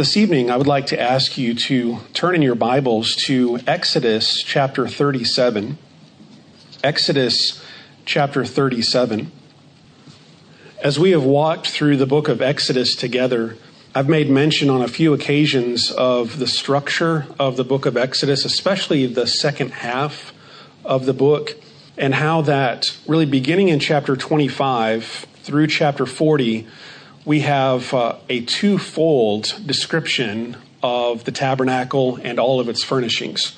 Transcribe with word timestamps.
This 0.00 0.16
evening, 0.16 0.50
I 0.50 0.56
would 0.56 0.66
like 0.66 0.86
to 0.86 0.98
ask 0.98 1.36
you 1.36 1.52
to 1.52 1.98
turn 2.14 2.34
in 2.34 2.40
your 2.40 2.54
Bibles 2.54 3.14
to 3.26 3.58
Exodus 3.66 4.42
chapter 4.42 4.88
37. 4.88 5.76
Exodus 6.82 7.62
chapter 8.06 8.46
37. 8.46 9.30
As 10.82 10.98
we 10.98 11.10
have 11.10 11.22
walked 11.22 11.68
through 11.68 11.98
the 11.98 12.06
book 12.06 12.28
of 12.28 12.40
Exodus 12.40 12.94
together, 12.96 13.58
I've 13.94 14.08
made 14.08 14.30
mention 14.30 14.70
on 14.70 14.80
a 14.80 14.88
few 14.88 15.12
occasions 15.12 15.90
of 15.90 16.38
the 16.38 16.46
structure 16.46 17.26
of 17.38 17.58
the 17.58 17.64
book 17.64 17.84
of 17.84 17.98
Exodus, 17.98 18.46
especially 18.46 19.04
the 19.04 19.26
second 19.26 19.70
half 19.70 20.32
of 20.82 21.04
the 21.04 21.12
book, 21.12 21.62
and 21.98 22.14
how 22.14 22.40
that 22.40 22.86
really 23.06 23.26
beginning 23.26 23.68
in 23.68 23.78
chapter 23.78 24.16
25 24.16 25.26
through 25.42 25.66
chapter 25.66 26.06
40, 26.06 26.66
we 27.24 27.40
have 27.40 27.92
uh, 27.92 28.16
a 28.28 28.40
twofold 28.42 29.60
description 29.66 30.56
of 30.82 31.24
the 31.24 31.32
tabernacle 31.32 32.18
and 32.22 32.38
all 32.38 32.60
of 32.60 32.68
its 32.68 32.82
furnishings. 32.82 33.56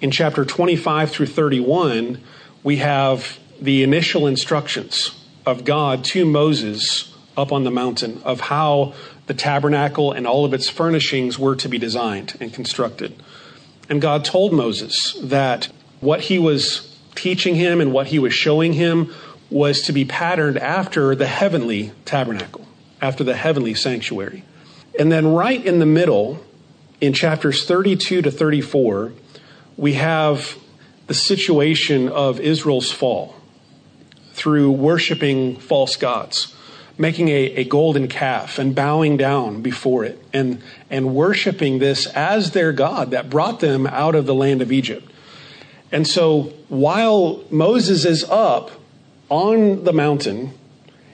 In 0.00 0.10
chapter 0.10 0.44
25 0.44 1.10
through 1.10 1.26
31, 1.26 2.22
we 2.62 2.76
have 2.76 3.38
the 3.60 3.82
initial 3.82 4.26
instructions 4.26 5.10
of 5.44 5.64
God 5.64 6.04
to 6.04 6.24
Moses 6.24 7.14
up 7.36 7.52
on 7.52 7.64
the 7.64 7.70
mountain 7.70 8.20
of 8.24 8.40
how 8.40 8.94
the 9.26 9.34
tabernacle 9.34 10.12
and 10.12 10.26
all 10.26 10.44
of 10.44 10.54
its 10.54 10.68
furnishings 10.68 11.38
were 11.38 11.56
to 11.56 11.68
be 11.68 11.78
designed 11.78 12.36
and 12.40 12.52
constructed. 12.52 13.20
And 13.88 14.00
God 14.00 14.24
told 14.24 14.52
Moses 14.52 15.16
that 15.22 15.68
what 16.00 16.22
he 16.22 16.38
was 16.38 16.96
teaching 17.14 17.54
him 17.54 17.80
and 17.80 17.92
what 17.92 18.08
he 18.08 18.18
was 18.18 18.34
showing 18.34 18.74
him 18.74 19.12
was 19.50 19.82
to 19.82 19.92
be 19.92 20.04
patterned 20.04 20.58
after 20.58 21.14
the 21.14 21.26
heavenly 21.26 21.92
tabernacle, 22.04 22.66
after 23.00 23.24
the 23.24 23.34
heavenly 23.34 23.74
sanctuary. 23.74 24.44
And 24.98 25.12
then, 25.12 25.28
right 25.32 25.64
in 25.64 25.78
the 25.78 25.86
middle, 25.86 26.44
in 27.00 27.12
chapters 27.12 27.64
32 27.64 28.22
to 28.22 28.30
34, 28.30 29.12
we 29.76 29.94
have 29.94 30.58
the 31.06 31.14
situation 31.14 32.08
of 32.08 32.40
Israel's 32.40 32.90
fall 32.90 33.36
through 34.32 34.72
worshiping 34.72 35.56
false 35.56 35.96
gods 35.96 36.54
making 36.98 37.28
a, 37.28 37.44
a 37.54 37.64
golden 37.64 38.08
calf 38.08 38.58
and 38.58 38.74
bowing 38.74 39.16
down 39.16 39.62
before 39.62 40.04
it 40.04 40.20
and, 40.32 40.60
and 40.90 41.14
worshiping 41.14 41.78
this 41.78 42.06
as 42.06 42.50
their 42.50 42.72
God 42.72 43.12
that 43.12 43.30
brought 43.30 43.60
them 43.60 43.86
out 43.86 44.16
of 44.16 44.26
the 44.26 44.34
land 44.34 44.60
of 44.60 44.72
Egypt. 44.72 45.08
And 45.92 46.06
so 46.06 46.52
while 46.68 47.44
Moses 47.50 48.04
is 48.04 48.24
up 48.24 48.72
on 49.28 49.84
the 49.84 49.92
mountain, 49.92 50.52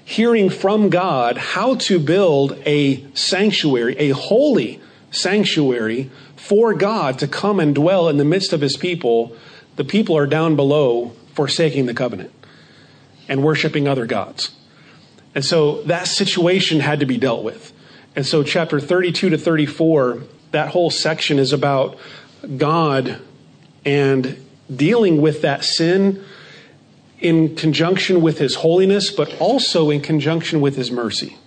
hearing 0.05 0.51
from 0.51 0.91
God 0.91 1.39
how 1.39 1.77
to 1.77 1.99
build 1.99 2.53
a 2.67 3.05
sanctuary, 3.15 3.97
a 3.97 4.11
holy 4.11 4.81
sanctuary 5.11 6.11
for 6.37 6.75
God 6.75 7.19
to 7.21 7.29
come 7.29 7.59
and 7.59 7.75
dwell 7.75 8.09
in 8.09 8.19
the 8.19 8.25
midst 8.25 8.53
of 8.53 8.61
his 8.61 8.77
people, 8.77 9.37
the 9.77 9.85
people 9.85 10.17
are 10.17 10.27
down 10.27 10.57
below 10.57 11.13
forsaking 11.35 11.87
the 11.87 11.95
covenant 11.95 12.33
and 13.29 13.43
worshiping 13.43 13.89
other 13.89 14.07
gods. 14.07 14.55
And 15.35 15.45
so 15.45 15.83
that 15.83 16.07
situation 16.07 16.81
had 16.81 17.01
to 17.01 17.07
be 17.07 17.17
dealt 17.17 17.43
with. 17.43 17.73
And 18.15 18.25
so, 18.25 18.45
chapter 18.45 18.79
32 18.79 19.31
to 19.31 19.39
34, 19.39 20.23
that 20.53 20.69
whole 20.69 20.91
section 20.91 21.39
is 21.41 21.53
about 21.53 21.99
God 22.57 23.21
and 23.85 24.39
dealing 24.75 25.21
with 25.21 25.43
that 25.43 25.65
sin 25.65 26.25
in 27.25 27.57
conjunction 27.57 28.21
with 28.21 28.39
his 28.39 28.57
holiness, 28.57 29.11
but 29.11 29.35
also 29.41 29.91
in 29.91 30.03
conjunction 30.03 30.61
with 30.61 30.77
his 30.77 30.91
mercy. 30.91 31.39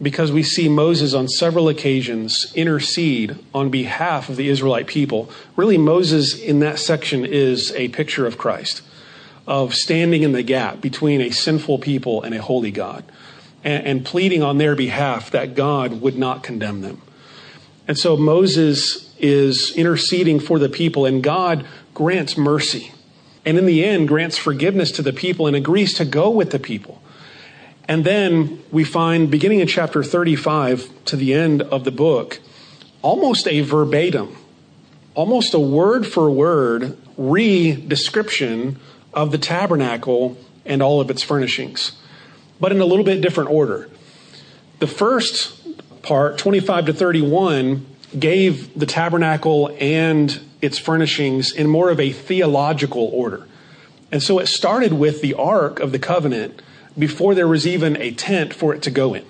Because 0.00 0.30
we 0.30 0.42
see 0.42 0.68
Moses 0.68 1.12
on 1.12 1.28
several 1.28 1.68
occasions 1.68 2.52
intercede 2.54 3.36
on 3.52 3.68
behalf 3.68 4.28
of 4.28 4.36
the 4.36 4.48
Israelite 4.48 4.86
people. 4.86 5.28
Really, 5.56 5.76
Moses 5.76 6.38
in 6.38 6.60
that 6.60 6.78
section 6.78 7.24
is 7.24 7.72
a 7.72 7.88
picture 7.88 8.26
of 8.26 8.38
Christ 8.38 8.82
of 9.44 9.74
standing 9.74 10.22
in 10.22 10.32
the 10.32 10.42
gap 10.42 10.80
between 10.80 11.20
a 11.20 11.30
sinful 11.30 11.78
people 11.78 12.22
and 12.22 12.32
a 12.32 12.40
holy 12.40 12.70
God 12.70 13.04
and, 13.64 13.84
and, 13.84 14.04
pleading 14.04 14.40
on 14.40 14.58
their 14.58 14.76
behalf 14.76 15.32
that 15.32 15.56
God 15.56 16.00
would 16.00 16.16
not 16.16 16.44
condemn 16.44 16.80
them. 16.80 17.02
And 17.88 17.98
so 17.98 18.16
Moses 18.16 19.12
is 19.18 19.76
interceding 19.76 20.38
for 20.38 20.60
the 20.60 20.68
people, 20.68 21.04
and 21.06 21.24
God 21.24 21.66
grants 21.92 22.36
mercy. 22.36 22.92
And 23.44 23.58
in 23.58 23.66
the 23.66 23.84
end, 23.84 24.08
grants 24.08 24.38
forgiveness 24.38 24.92
to 24.92 25.02
the 25.02 25.12
people 25.12 25.46
and 25.46 25.56
agrees 25.56 25.94
to 25.94 26.04
go 26.04 26.30
with 26.30 26.50
the 26.50 26.58
people. 26.58 27.02
And 27.88 28.04
then 28.04 28.62
we 28.70 28.84
find, 28.84 29.30
beginning 29.30 29.60
in 29.60 29.66
chapter 29.66 30.02
35 30.04 30.88
to 31.06 31.16
the 31.16 31.34
end 31.34 31.62
of 31.62 31.84
the 31.84 31.90
book, 31.90 32.40
almost 33.02 33.48
a 33.48 33.60
verbatim, 33.60 34.36
almost 35.14 35.54
a 35.54 35.60
word 35.60 36.06
for 36.06 36.30
word 36.30 36.96
re 37.16 37.72
description 37.72 38.78
of 39.12 39.32
the 39.32 39.38
tabernacle 39.38 40.36
and 40.64 40.80
all 40.80 41.00
of 41.00 41.10
its 41.10 41.22
furnishings, 41.22 41.92
but 42.60 42.72
in 42.72 42.80
a 42.80 42.84
little 42.84 43.04
bit 43.04 43.20
different 43.20 43.50
order. 43.50 43.90
The 44.78 44.86
first 44.86 45.58
part, 46.02 46.38
25 46.38 46.86
to 46.86 46.92
31, 46.92 47.86
gave 48.18 48.78
the 48.78 48.86
tabernacle 48.86 49.74
and 49.80 50.40
its 50.62 50.78
furnishings 50.78 51.52
in 51.52 51.68
more 51.68 51.90
of 51.90 52.00
a 52.00 52.12
theological 52.12 53.10
order. 53.12 53.46
And 54.10 54.22
so 54.22 54.38
it 54.38 54.46
started 54.46 54.92
with 54.92 55.20
the 55.20 55.34
Ark 55.34 55.80
of 55.80 55.92
the 55.92 55.98
Covenant 55.98 56.62
before 56.98 57.34
there 57.34 57.48
was 57.48 57.66
even 57.66 57.96
a 57.96 58.12
tent 58.12 58.54
for 58.54 58.74
it 58.74 58.82
to 58.82 58.90
go 58.90 59.14
in. 59.14 59.24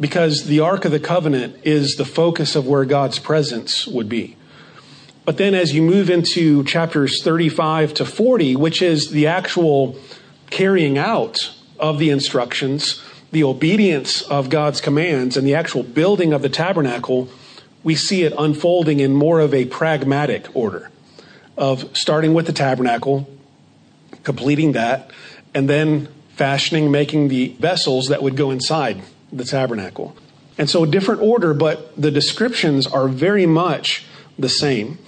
Because 0.00 0.46
the 0.46 0.60
Ark 0.60 0.84
of 0.84 0.92
the 0.92 1.00
Covenant 1.00 1.56
is 1.64 1.96
the 1.96 2.04
focus 2.04 2.56
of 2.56 2.66
where 2.66 2.84
God's 2.84 3.18
presence 3.18 3.86
would 3.86 4.08
be. 4.08 4.36
But 5.24 5.36
then 5.36 5.54
as 5.54 5.74
you 5.74 5.82
move 5.82 6.08
into 6.08 6.64
chapters 6.64 7.22
35 7.22 7.92
to 7.94 8.06
40, 8.06 8.56
which 8.56 8.80
is 8.80 9.10
the 9.10 9.26
actual 9.26 9.98
carrying 10.48 10.96
out 10.96 11.52
of 11.78 11.98
the 11.98 12.08
instructions, 12.08 13.02
the 13.30 13.44
obedience 13.44 14.22
of 14.22 14.48
God's 14.48 14.80
commands, 14.80 15.36
and 15.36 15.46
the 15.46 15.54
actual 15.54 15.82
building 15.82 16.32
of 16.32 16.40
the 16.40 16.48
tabernacle, 16.48 17.28
we 17.82 17.94
see 17.94 18.22
it 18.22 18.32
unfolding 18.38 19.00
in 19.00 19.14
more 19.14 19.40
of 19.40 19.54
a 19.54 19.64
pragmatic 19.66 20.54
order 20.54 20.90
of 21.56 21.96
starting 21.96 22.34
with 22.34 22.46
the 22.46 22.52
tabernacle, 22.52 23.28
completing 24.22 24.72
that, 24.72 25.10
and 25.54 25.68
then 25.68 26.08
fashioning, 26.36 26.90
making 26.90 27.28
the 27.28 27.48
vessels 27.58 28.08
that 28.08 28.22
would 28.22 28.36
go 28.36 28.50
inside 28.50 29.02
the 29.32 29.44
tabernacle. 29.44 30.16
And 30.56 30.70
so, 30.70 30.84
a 30.84 30.86
different 30.86 31.20
order, 31.20 31.54
but 31.54 32.00
the 32.00 32.10
descriptions 32.10 32.86
are 32.86 33.08
very 33.08 33.46
much 33.46 34.04
the 34.38 34.48
same. 34.48 34.98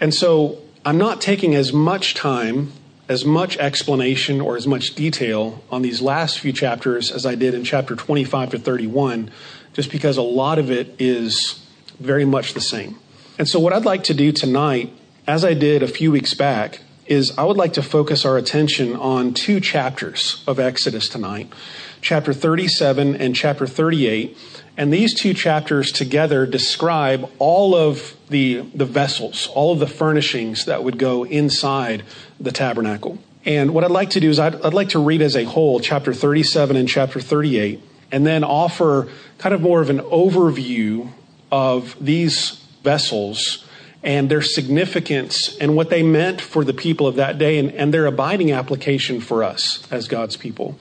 And 0.00 0.14
so 0.14 0.58
I'm 0.84 0.98
not 0.98 1.20
taking 1.20 1.54
as 1.54 1.72
much 1.72 2.14
time, 2.14 2.72
as 3.08 3.24
much 3.24 3.56
explanation, 3.58 4.40
or 4.40 4.56
as 4.56 4.66
much 4.66 4.94
detail 4.94 5.62
on 5.70 5.82
these 5.82 6.00
last 6.00 6.38
few 6.38 6.52
chapters 6.52 7.10
as 7.10 7.26
I 7.26 7.34
did 7.34 7.54
in 7.54 7.64
chapter 7.64 7.94
25 7.94 8.50
to 8.50 8.58
31, 8.58 9.30
just 9.72 9.90
because 9.90 10.16
a 10.16 10.22
lot 10.22 10.58
of 10.58 10.70
it 10.70 10.96
is 10.98 11.64
very 12.00 12.24
much 12.24 12.54
the 12.54 12.60
same. 12.60 12.96
And 13.38 13.48
so, 13.48 13.60
what 13.60 13.72
I'd 13.72 13.84
like 13.84 14.04
to 14.04 14.14
do 14.14 14.32
tonight, 14.32 14.92
as 15.26 15.44
I 15.44 15.54
did 15.54 15.82
a 15.82 15.88
few 15.88 16.10
weeks 16.10 16.34
back, 16.34 16.80
is 17.06 17.36
I 17.38 17.44
would 17.44 17.56
like 17.56 17.74
to 17.74 17.82
focus 17.82 18.24
our 18.24 18.36
attention 18.36 18.96
on 18.96 19.34
two 19.34 19.60
chapters 19.60 20.42
of 20.46 20.58
Exodus 20.58 21.08
tonight 21.08 21.52
chapter 22.00 22.32
37 22.32 23.14
and 23.16 23.36
chapter 23.36 23.66
38 23.66 24.36
and 24.76 24.92
these 24.92 25.14
two 25.14 25.34
chapters 25.34 25.92
together 25.92 26.46
describe 26.46 27.30
all 27.38 27.74
of 27.74 28.16
the, 28.30 28.62
the 28.74 28.86
vessels, 28.86 29.46
all 29.48 29.72
of 29.72 29.78
the 29.78 29.86
furnishings 29.86 30.64
that 30.64 30.82
would 30.82 30.98
go 30.98 31.24
inside 31.24 32.02
the 32.40 32.50
tabernacle. 32.50 33.18
And 33.44 33.74
what 33.74 33.84
I'd 33.84 33.90
like 33.90 34.10
to 34.10 34.20
do 34.20 34.30
is 34.30 34.38
I'd, 34.38 34.54
I'd 34.62 34.72
like 34.72 34.90
to 34.90 34.98
read 34.98 35.20
as 35.20 35.36
a 35.36 35.44
whole 35.44 35.80
chapter 35.80 36.14
37 36.14 36.76
and 36.76 36.88
chapter 36.88 37.20
38, 37.20 37.82
and 38.10 38.26
then 38.26 38.42
offer 38.42 39.08
kind 39.36 39.54
of 39.54 39.60
more 39.60 39.82
of 39.82 39.90
an 39.90 39.98
overview 39.98 41.10
of 41.50 41.96
these 42.00 42.64
vessels 42.82 43.66
and 44.02 44.30
their 44.30 44.42
significance 44.42 45.56
and 45.58 45.76
what 45.76 45.90
they 45.90 46.02
meant 46.02 46.40
for 46.40 46.64
the 46.64 46.72
people 46.72 47.06
of 47.06 47.16
that 47.16 47.38
day 47.38 47.58
and, 47.58 47.70
and 47.72 47.92
their 47.92 48.06
abiding 48.06 48.50
application 48.52 49.20
for 49.20 49.44
us 49.44 49.86
as 49.90 50.08
God's 50.08 50.36
people. 50.36 50.78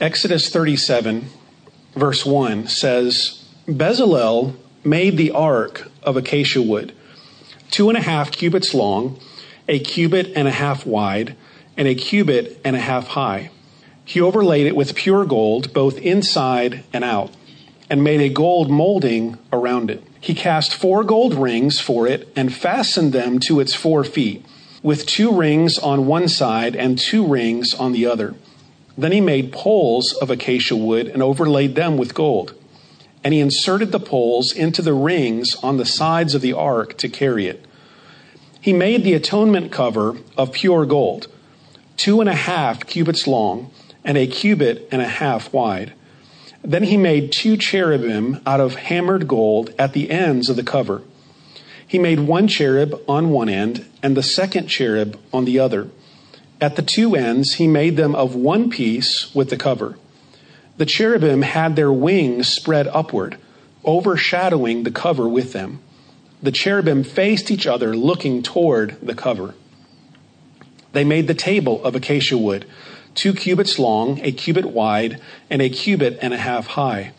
Exodus 0.00 0.48
37 0.48 1.28
verse 1.94 2.26
1 2.26 2.66
says, 2.66 3.44
Bezalel 3.66 4.56
made 4.82 5.16
the 5.16 5.30
ark 5.30 5.90
of 6.02 6.16
acacia 6.16 6.60
wood, 6.60 6.92
two 7.70 7.88
and 7.88 7.96
a 7.96 8.02
half 8.02 8.30
cubits 8.30 8.74
long, 8.74 9.18
a 9.68 9.78
cubit 9.78 10.32
and 10.36 10.46
a 10.46 10.52
half 10.52 10.84
wide, 10.84 11.36
and 11.76 11.88
a 11.88 11.94
cubit 11.94 12.60
and 12.64 12.76
a 12.76 12.80
half 12.80 13.08
high. 13.08 13.50
He 14.04 14.20
overlaid 14.20 14.66
it 14.66 14.76
with 14.76 14.94
pure 14.94 15.24
gold, 15.24 15.72
both 15.72 15.98
inside 15.98 16.84
and 16.92 17.02
out, 17.02 17.32
and 17.94 18.02
made 18.02 18.20
a 18.20 18.28
gold 18.28 18.68
molding 18.68 19.38
around 19.52 19.88
it. 19.88 20.02
He 20.20 20.34
cast 20.34 20.74
four 20.74 21.04
gold 21.04 21.32
rings 21.32 21.78
for 21.78 22.08
it 22.08 22.26
and 22.34 22.52
fastened 22.52 23.12
them 23.12 23.38
to 23.46 23.60
its 23.60 23.72
four 23.72 24.02
feet, 24.02 24.44
with 24.82 25.06
two 25.06 25.30
rings 25.30 25.78
on 25.78 26.04
one 26.08 26.26
side 26.26 26.74
and 26.74 26.98
two 26.98 27.24
rings 27.24 27.72
on 27.72 27.92
the 27.92 28.04
other. 28.04 28.34
Then 28.98 29.12
he 29.12 29.20
made 29.20 29.52
poles 29.52 30.12
of 30.14 30.28
acacia 30.28 30.74
wood 30.74 31.06
and 31.06 31.22
overlaid 31.22 31.76
them 31.76 31.96
with 31.96 32.14
gold. 32.14 32.54
and 33.24 33.32
he 33.32 33.40
inserted 33.40 33.90
the 33.90 33.98
poles 34.00 34.52
into 34.52 34.82
the 34.82 34.92
rings 34.92 35.56
on 35.62 35.78
the 35.78 35.86
sides 35.86 36.34
of 36.34 36.42
the 36.42 36.52
ark 36.52 36.98
to 36.98 37.08
carry 37.08 37.46
it. 37.46 37.64
He 38.60 38.72
made 38.72 39.02
the 39.02 39.14
atonement 39.14 39.72
cover 39.72 40.18
of 40.36 40.52
pure 40.52 40.84
gold, 40.84 41.28
two 41.96 42.20
and 42.20 42.28
a 42.28 42.34
half 42.34 42.86
cubits 42.86 43.26
long 43.26 43.70
and 44.04 44.18
a 44.18 44.26
cubit 44.26 44.88
and 44.92 45.00
a 45.00 45.08
half 45.08 45.52
wide. 45.52 45.94
Then 46.64 46.84
he 46.84 46.96
made 46.96 47.30
two 47.30 47.58
cherubim 47.58 48.40
out 48.46 48.60
of 48.60 48.74
hammered 48.74 49.28
gold 49.28 49.74
at 49.78 49.92
the 49.92 50.10
ends 50.10 50.48
of 50.48 50.56
the 50.56 50.62
cover. 50.62 51.02
He 51.86 51.98
made 51.98 52.20
one 52.20 52.48
cherub 52.48 53.00
on 53.06 53.30
one 53.30 53.50
end 53.50 53.84
and 54.02 54.16
the 54.16 54.22
second 54.22 54.68
cherub 54.68 55.18
on 55.32 55.44
the 55.44 55.58
other. 55.58 55.88
At 56.60 56.76
the 56.76 56.82
two 56.82 57.14
ends, 57.14 57.54
he 57.54 57.66
made 57.66 57.98
them 57.98 58.14
of 58.14 58.34
one 58.34 58.70
piece 58.70 59.32
with 59.34 59.50
the 59.50 59.58
cover. 59.58 59.98
The 60.78 60.86
cherubim 60.86 61.42
had 61.42 61.76
their 61.76 61.92
wings 61.92 62.48
spread 62.48 62.88
upward, 62.88 63.36
overshadowing 63.84 64.82
the 64.82 64.90
cover 64.90 65.28
with 65.28 65.52
them. 65.52 65.80
The 66.42 66.50
cherubim 66.50 67.04
faced 67.04 67.50
each 67.50 67.66
other, 67.66 67.94
looking 67.94 68.42
toward 68.42 68.96
the 69.02 69.14
cover. 69.14 69.54
They 70.92 71.04
made 71.04 71.26
the 71.26 71.34
table 71.34 71.84
of 71.84 71.94
acacia 71.94 72.38
wood, 72.38 72.64
two 73.14 73.32
cubits 73.32 73.78
long, 73.78 74.20
a 74.22 74.32
cubit 74.32 74.66
wide, 74.66 75.20
and 75.50 75.62
a 75.62 75.68
cubit 75.68 76.18
and 76.20 76.34
a 76.34 76.38
half 76.38 76.68
high. 76.68 77.12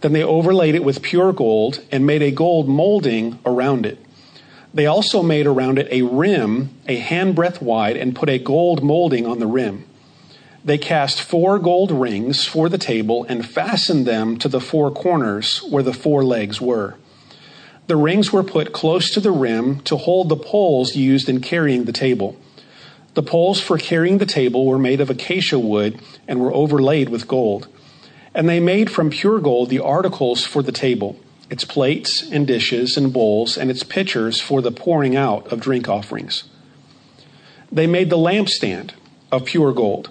Then 0.00 0.12
they 0.12 0.22
overlaid 0.22 0.74
it 0.74 0.84
with 0.84 1.02
pure 1.02 1.32
gold 1.32 1.82
and 1.90 2.06
made 2.06 2.22
a 2.22 2.30
gold 2.30 2.68
molding 2.68 3.38
around 3.44 3.84
it. 3.84 3.98
They 4.72 4.86
also 4.86 5.22
made 5.22 5.46
around 5.46 5.78
it 5.78 5.88
a 5.90 6.02
rim, 6.02 6.70
a 6.86 7.00
handbreadth 7.00 7.60
wide, 7.60 7.96
and 7.96 8.14
put 8.14 8.28
a 8.28 8.38
gold 8.38 8.82
molding 8.82 9.26
on 9.26 9.38
the 9.38 9.46
rim. 9.46 9.84
They 10.64 10.78
cast 10.78 11.22
four 11.22 11.58
gold 11.58 11.90
rings 11.90 12.44
for 12.44 12.68
the 12.68 12.78
table 12.78 13.24
and 13.28 13.48
fastened 13.48 14.06
them 14.06 14.36
to 14.38 14.48
the 14.48 14.60
four 14.60 14.90
corners 14.90 15.60
where 15.70 15.82
the 15.82 15.94
four 15.94 16.24
legs 16.24 16.60
were. 16.60 16.96
The 17.86 17.96
rings 17.96 18.32
were 18.32 18.42
put 18.42 18.72
close 18.72 19.10
to 19.12 19.20
the 19.20 19.30
rim 19.30 19.80
to 19.80 19.96
hold 19.96 20.28
the 20.28 20.36
poles 20.36 20.94
used 20.94 21.28
in 21.28 21.40
carrying 21.40 21.84
the 21.84 21.92
table. 21.92 22.36
The 23.18 23.24
poles 23.24 23.60
for 23.60 23.78
carrying 23.78 24.18
the 24.18 24.26
table 24.26 24.64
were 24.64 24.78
made 24.78 25.00
of 25.00 25.10
acacia 25.10 25.58
wood 25.58 26.00
and 26.28 26.38
were 26.38 26.54
overlaid 26.54 27.08
with 27.08 27.26
gold. 27.26 27.66
And 28.32 28.48
they 28.48 28.60
made 28.60 28.92
from 28.92 29.10
pure 29.10 29.40
gold 29.40 29.70
the 29.70 29.80
articles 29.80 30.46
for 30.46 30.62
the 30.62 30.70
table, 30.70 31.18
its 31.50 31.64
plates 31.64 32.22
and 32.30 32.46
dishes 32.46 32.96
and 32.96 33.12
bowls, 33.12 33.58
and 33.58 33.72
its 33.72 33.82
pitchers 33.82 34.40
for 34.40 34.62
the 34.62 34.70
pouring 34.70 35.16
out 35.16 35.52
of 35.52 35.58
drink 35.58 35.88
offerings. 35.88 36.44
They 37.72 37.88
made 37.88 38.08
the 38.08 38.16
lampstand 38.16 38.92
of 39.32 39.46
pure 39.46 39.72
gold. 39.72 40.10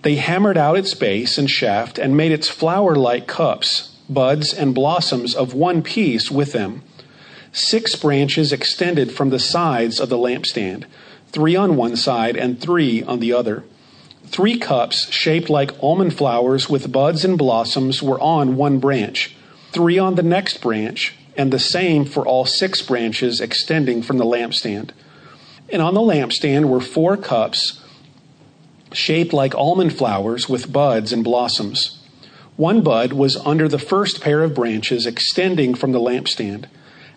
They 0.00 0.16
hammered 0.16 0.56
out 0.56 0.78
its 0.78 0.94
base 0.94 1.36
and 1.36 1.50
shaft 1.50 1.98
and 1.98 2.16
made 2.16 2.32
its 2.32 2.48
flower 2.48 2.96
like 2.96 3.26
cups, 3.26 3.94
buds, 4.08 4.54
and 4.54 4.74
blossoms 4.74 5.34
of 5.34 5.52
one 5.52 5.82
piece 5.82 6.30
with 6.30 6.52
them. 6.52 6.82
Six 7.52 7.94
branches 7.94 8.54
extended 8.54 9.12
from 9.12 9.28
the 9.28 9.38
sides 9.38 10.00
of 10.00 10.08
the 10.08 10.16
lampstand, 10.16 10.86
three 11.32 11.56
on 11.56 11.76
one 11.76 11.96
side 11.96 12.36
and 12.36 12.60
three 12.60 13.02
on 13.02 13.20
the 13.20 13.32
other. 13.32 13.64
Three 14.26 14.58
cups 14.58 15.10
shaped 15.10 15.48
like 15.48 15.72
almond 15.82 16.14
flowers 16.14 16.68
with 16.68 16.92
buds 16.92 17.24
and 17.24 17.38
blossoms 17.38 18.02
were 18.02 18.20
on 18.20 18.56
one 18.56 18.78
branch, 18.78 19.34
three 19.72 19.98
on 19.98 20.16
the 20.16 20.22
next 20.22 20.60
branch, 20.60 21.14
and 21.36 21.52
the 21.52 21.58
same 21.58 22.04
for 22.04 22.26
all 22.26 22.44
six 22.44 22.82
branches 22.82 23.40
extending 23.40 24.02
from 24.02 24.18
the 24.18 24.24
lampstand. 24.24 24.90
And 25.70 25.80
on 25.80 25.94
the 25.94 26.00
lampstand 26.00 26.66
were 26.66 26.80
four 26.80 27.16
cups 27.16 27.82
shaped 28.92 29.32
like 29.32 29.54
almond 29.54 29.96
flowers 29.96 30.48
with 30.48 30.72
buds 30.72 31.12
and 31.12 31.22
blossoms. 31.22 31.98
One 32.56 32.80
bud 32.80 33.12
was 33.12 33.36
under 33.36 33.68
the 33.68 33.78
first 33.78 34.20
pair 34.20 34.42
of 34.42 34.54
branches 34.54 35.06
extending 35.06 35.74
from 35.74 35.92
the 35.92 36.00
lampstand, 36.00 36.66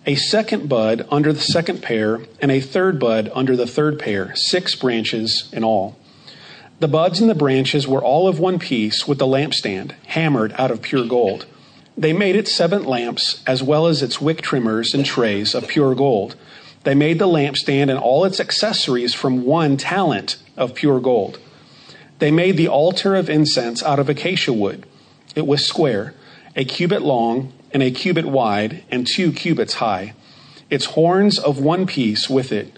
a 0.06 0.16
second 0.16 0.68
bud 0.68 1.06
under 1.12 1.32
the 1.32 1.42
second 1.42 1.82
pair, 1.82 2.22
and 2.42 2.52
a 2.52 2.60
third 2.60 3.00
bud 3.00 3.32
under 3.36 3.56
the 3.56 3.68
third 3.68 4.00
pair, 4.00 4.36
six 4.36 4.74
branches 4.76 5.50
in 5.54 5.64
all. 5.64 5.98
The 6.80 6.88
buds 6.88 7.22
and 7.22 7.30
the 7.30 7.36
branches 7.36 7.88
were 7.88 8.04
all 8.04 8.28
of 8.28 8.40
one 8.40 8.58
piece 8.58 9.08
with 9.08 9.20
the 9.20 9.28
lampstand, 9.28 9.92
hammered 10.08 10.54
out 10.58 10.72
of 10.72 10.82
pure 10.82 11.06
gold. 11.06 11.46
They 11.96 12.14
made 12.14 12.36
its 12.36 12.52
seven 12.52 12.84
lamps, 12.84 13.44
as 13.46 13.62
well 13.62 13.86
as 13.86 14.02
its 14.02 14.20
wick 14.20 14.42
trimmers 14.42 14.96
and 14.96 15.06
trays 15.06 15.54
of 15.54 15.68
pure 15.68 15.94
gold. 15.94 16.36
They 16.84 16.96
made 16.96 17.20
the 17.20 17.28
lampstand 17.28 17.92
and 17.92 18.00
all 18.00 18.26
its 18.26 18.40
accessories 18.40 19.14
from 19.14 19.46
one 19.46 19.78
talent 19.78 20.38
of 20.58 20.74
pure 20.74 21.00
gold. 21.00 21.38
They 22.18 22.32
made 22.32 22.58
the 22.58 22.68
altar 22.68 23.16
of 23.16 23.30
incense 23.30 23.84
out 23.84 24.00
of 24.00 24.10
acacia 24.10 24.54
wood. 24.54 24.88
It 25.36 25.46
was 25.46 25.64
square, 25.68 26.16
a 26.56 26.66
cubit 26.66 27.04
long 27.04 27.54
and 27.74 27.82
a 27.84 27.92
cubit 27.92 28.26
wide, 28.26 28.84
and 28.90 29.08
two 29.08 29.32
cubits 29.32 29.76
high. 29.76 30.14
Its 30.70 30.86
horns 30.86 31.40
of 31.40 31.60
one 31.60 31.86
piece 31.86 32.30
with 32.30 32.52
it. 32.52 32.78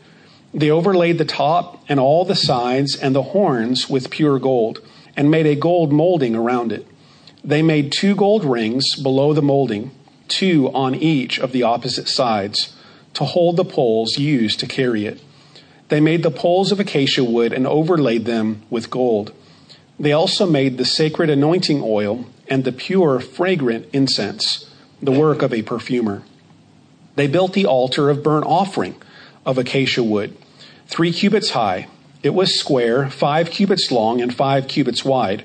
They 0.54 0.70
overlaid 0.70 1.18
the 1.18 1.26
top 1.26 1.84
and 1.90 2.00
all 2.00 2.26
the 2.26 2.36
sides 2.36 2.96
and 2.96 3.16
the 3.16 3.24
horns 3.24 3.90
with 3.90 4.10
pure 4.10 4.40
gold, 4.40 4.82
and 5.16 5.32
made 5.32 5.46
a 5.46 5.56
gold 5.56 5.92
molding 5.92 6.36
around 6.36 6.72
it. 6.72 6.86
They 7.44 7.62
made 7.62 7.92
two 7.92 8.16
gold 8.16 8.46
rings 8.46 8.96
below 8.96 9.34
the 9.34 9.42
molding, 9.42 9.92
two 10.28 10.72
on 10.74 10.96
each 10.96 11.40
of 11.40 11.52
the 11.52 11.64
opposite 11.64 12.08
sides, 12.08 12.76
to 13.16 13.26
hold 13.26 13.58
the 13.58 13.66
poles 13.66 14.18
used 14.18 14.60
to 14.60 14.68
carry 14.68 15.06
it. 15.06 15.22
They 15.90 16.00
made 16.00 16.24
the 16.24 16.32
poles 16.32 16.72
of 16.72 16.80
acacia 16.80 17.24
wood 17.24 17.54
and 17.54 17.68
overlaid 17.68 18.26
them 18.26 18.64
with 18.70 18.90
gold. 18.90 19.34
They 20.00 20.12
also 20.12 20.46
made 20.46 20.78
the 20.78 20.86
sacred 20.86 21.30
anointing 21.30 21.82
oil 21.84 22.26
and 22.48 22.64
the 22.64 22.72
pure, 22.72 23.20
fragrant 23.20 23.88
incense, 23.94 24.70
the 25.04 25.12
work 25.12 25.42
of 25.42 25.54
a 25.54 25.62
perfumer. 25.62 26.24
They 27.16 27.28
built 27.28 27.54
the 27.54 27.66
altar 27.66 28.10
of 28.10 28.24
burnt 28.24 28.46
offering 28.46 28.96
of 29.46 29.58
acacia 29.58 30.04
wood, 30.04 30.36
three 30.88 31.12
cubits 31.12 31.52
high. 31.52 31.88
It 32.24 32.34
was 32.34 32.58
square, 32.58 33.10
five 33.10 33.52
cubits 33.52 33.92
long, 33.92 34.22
and 34.22 34.34
five 34.34 34.68
cubits 34.68 35.04
wide. 35.04 35.44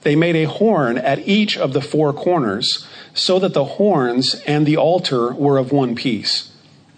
They 0.00 0.16
made 0.16 0.36
a 0.36 0.44
horn 0.44 0.96
at 0.96 1.28
each 1.28 1.56
of 1.58 1.72
the 1.74 1.82
four 1.82 2.12
corners, 2.12 2.86
so 3.12 3.38
that 3.38 3.52
the 3.52 3.64
horns 3.64 4.34
and 4.46 4.66
the 4.66 4.76
altar 4.76 5.32
were 5.34 5.58
of 5.58 5.70
one 5.70 5.94
piece. 5.94 6.50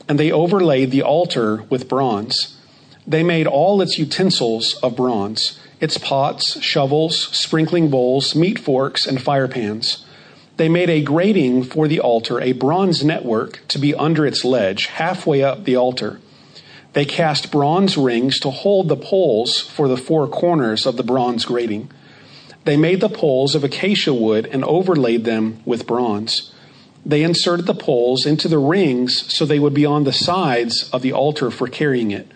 And 0.09 0.19
they 0.19 0.31
overlaid 0.31 0.93
the 0.93 1.03
altar 1.03 1.65
with 1.65 1.89
bronze. 1.89 2.57
They 3.07 3.23
made 3.25 3.47
all 3.47 3.83
its 3.83 3.99
utensils 3.99 4.75
of 4.83 4.97
bronze, 4.97 5.59
its 5.81 5.99
pots, 5.99 6.63
shovels, 6.63 7.29
sprinkling 7.37 7.91
bowls, 7.91 8.35
meat 8.35 8.59
forks, 8.59 9.07
and 9.07 9.21
fire 9.21 9.49
pans. 9.49 10.06
They 10.57 10.69
made 10.69 10.89
a 10.89 11.03
grating 11.03 11.63
for 11.63 11.87
the 11.87 12.01
altar, 12.01 12.41
a 12.41 12.53
bronze 12.53 13.05
network 13.05 13.61
to 13.69 13.79
be 13.79 13.95
under 13.95 14.25
its 14.25 14.45
ledge, 14.45 14.87
halfway 14.87 15.43
up 15.43 15.65
the 15.65 15.77
altar. 15.77 16.19
They 16.95 17.05
cast 17.05 17.53
bronze 17.53 17.99
rings 17.99 18.41
to 18.41 18.51
hold 18.51 18.89
the 18.89 18.97
poles 18.97 19.61
for 19.61 19.87
the 19.87 19.99
four 19.99 20.27
corners 20.27 20.87
of 20.87 20.97
the 20.97 21.03
bronze 21.03 21.45
grating. 21.45 21.91
They 22.65 22.79
made 22.79 23.01
the 23.01 23.11
poles 23.11 23.55
of 23.55 23.65
acacia 23.65 24.15
wood 24.15 24.49
and 24.51 24.65
overlaid 24.65 25.25
them 25.25 25.61
with 25.67 25.87
bronze. 25.87 26.53
They 27.05 27.23
inserted 27.23 27.67
the 27.67 27.75
poles 27.75 28.25
into 28.25 28.49
the 28.49 28.59
rings 28.59 29.33
so 29.33 29.45
they 29.45 29.61
would 29.61 29.75
be 29.75 29.87
on 29.87 30.05
the 30.05 30.13
sides 30.13 30.89
of 30.91 31.03
the 31.03 31.13
altar 31.13 31.51
for 31.51 31.69
carrying 31.69 32.11
it. 32.11 32.27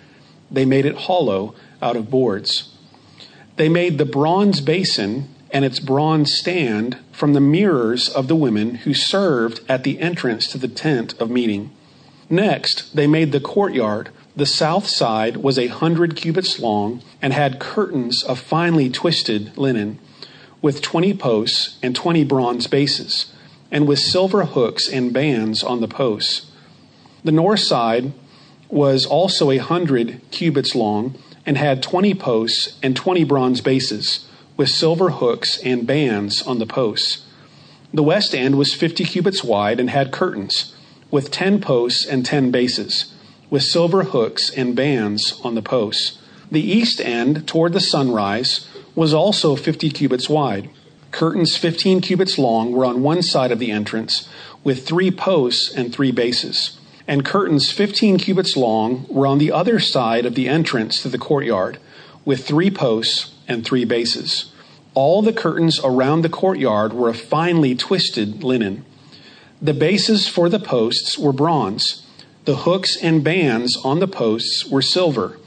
They 0.51 0.67
made 0.67 0.85
it 0.85 0.95
hollow 0.95 1.55
out 1.81 1.97
of 1.97 2.11
boards. 2.11 2.69
They 3.57 3.69
made 3.69 3.99
the 3.99 4.05
bronze 4.05 4.61
basin 4.61 5.29
and 5.53 5.65
its 5.65 5.81
bronze 5.81 6.33
stand 6.33 6.99
from 7.13 7.33
the 7.33 7.41
mirrors 7.41 8.09
of 8.09 8.29
the 8.29 8.37
women 8.37 8.77
who 8.77 8.95
served 8.95 9.61
at 9.69 9.85
the 9.85 9.99
entrance 9.99 10.47
to 10.49 10.59
the 10.59 10.69
tent 10.69 11.15
of 11.21 11.31
meeting. 11.31 11.71
Next, 12.29 12.95
they 12.95 13.07
made 13.07 13.33
the 13.33 13.41
courtyard. 13.41 14.11
The 14.37 14.47
south 14.47 14.87
side 14.87 15.39
was 15.39 15.59
a 15.59 15.67
hundred 15.67 16.15
cubits 16.15 16.61
long 16.61 17.03
and 17.21 17.33
had 17.33 17.59
curtains 17.59 18.23
of 18.23 18.39
finely 18.39 18.89
twisted 18.89 19.57
linen, 19.59 19.99
with 20.63 20.81
twenty 20.81 21.13
posts 21.13 21.79
and 21.83 21.97
twenty 21.97 22.23
bronze 22.23 22.67
bases, 22.67 23.33
and 23.73 23.89
with 23.89 23.99
silver 23.99 24.45
hooks 24.45 24.89
and 24.89 25.13
bands 25.13 25.65
on 25.65 25.81
the 25.81 25.89
posts. 25.89 26.51
The 27.25 27.33
north 27.33 27.61
side 27.61 28.13
was 28.69 29.05
also 29.05 29.51
a 29.51 29.59
hundred 29.59 30.21
cubits 30.31 30.75
long 30.77 31.17
and 31.45 31.59
had 31.59 31.83
twenty 31.83 32.15
posts 32.15 32.79
and 32.83 32.95
twenty 32.95 33.25
bronze 33.25 33.61
bases, 33.61 34.27
with 34.61 34.69
silver 34.69 35.09
hooks 35.09 35.57
and 35.65 35.87
bands 35.87 36.43
on 36.43 36.59
the 36.59 36.67
posts. 36.67 37.25
The 37.95 38.03
west 38.03 38.35
end 38.35 38.59
was 38.59 38.75
fifty 38.75 39.05
cubits 39.05 39.43
wide 39.43 39.81
and 39.81 39.89
had 39.89 40.13
curtains, 40.13 40.77
with 41.11 41.31
ten 41.31 41.63
posts 41.63 42.05
and 42.05 42.27
ten 42.27 42.51
bases, 42.51 43.11
with 43.49 43.63
silver 43.63 44.03
hooks 44.03 44.51
and 44.51 44.77
bands 44.77 45.41
on 45.43 45.55
the 45.55 45.63
posts. 45.63 46.19
The 46.53 46.61
east 46.61 47.01
end, 47.01 47.49
toward 47.49 47.73
the 47.73 47.81
sunrise, 47.81 48.69
was 48.95 49.15
also 49.15 49.57
fifty 49.57 49.89
cubits 49.89 50.29
wide. 50.29 50.69
Curtains 51.11 51.57
fifteen 51.57 52.03
cubits 52.03 52.37
long 52.37 52.73
were 52.73 52.85
on 52.85 53.03
one 53.03 53.23
side 53.23 53.53
of 53.53 53.61
the 53.61 53.71
entrance, 53.71 54.29
with 54.63 54.87
three 54.87 55.11
posts 55.11 55.75
and 55.75 55.91
three 55.91 56.13
bases 56.13 56.77
and 57.09 57.25
curtains 57.25 57.73
15 57.73 58.19
cubits 58.19 58.57
long 58.57 59.07
were 59.09 59.27
on 59.27 59.39
the 59.39 59.51
other 59.51 59.81
side 59.81 60.27
of 60.27 60.37
the 60.37 60.49
entrance 60.49 61.03
to 61.03 61.09
the 61.09 61.19
courtyard, 61.19 61.79
with 62.25 62.47
three 62.47 62.71
posts 62.71 63.35
and 63.49 63.65
three 63.65 63.85
bases. 63.85 64.50
All 64.95 65.23
the 65.23 65.33
curtains 65.33 65.81
around 65.83 66.23
the 66.23 66.29
courtyard 66.29 66.93
were 66.93 67.09
of 67.09 67.21
finely 67.21 67.75
twisted 67.75 68.43
linen. 68.43 68.85
The 69.63 69.75
bases 69.75 70.27
for 70.27 70.49
the 70.49 70.59
posts 70.59 71.17
were 71.19 71.33
bronze. 71.33 72.07
The 72.45 72.57
hooks 72.57 72.97
and 72.97 73.23
bands 73.23 73.77
on 73.85 74.01
the 74.01 74.09
posts 74.09 74.67
were 74.67 74.83
silver, 74.83 75.39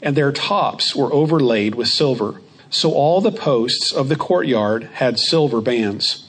and 0.00 0.16
their 0.16 0.32
tops 0.32 0.94
were 0.94 1.12
overlaid 1.12 1.74
with 1.74 1.88
silver. 1.88 2.40
So 2.70 2.92
all 2.92 3.20
the 3.20 3.32
posts 3.32 3.92
of 3.92 4.08
the 4.08 4.16
courtyard 4.16 4.84
had 4.94 5.18
silver 5.18 5.60
bands. 5.60 6.26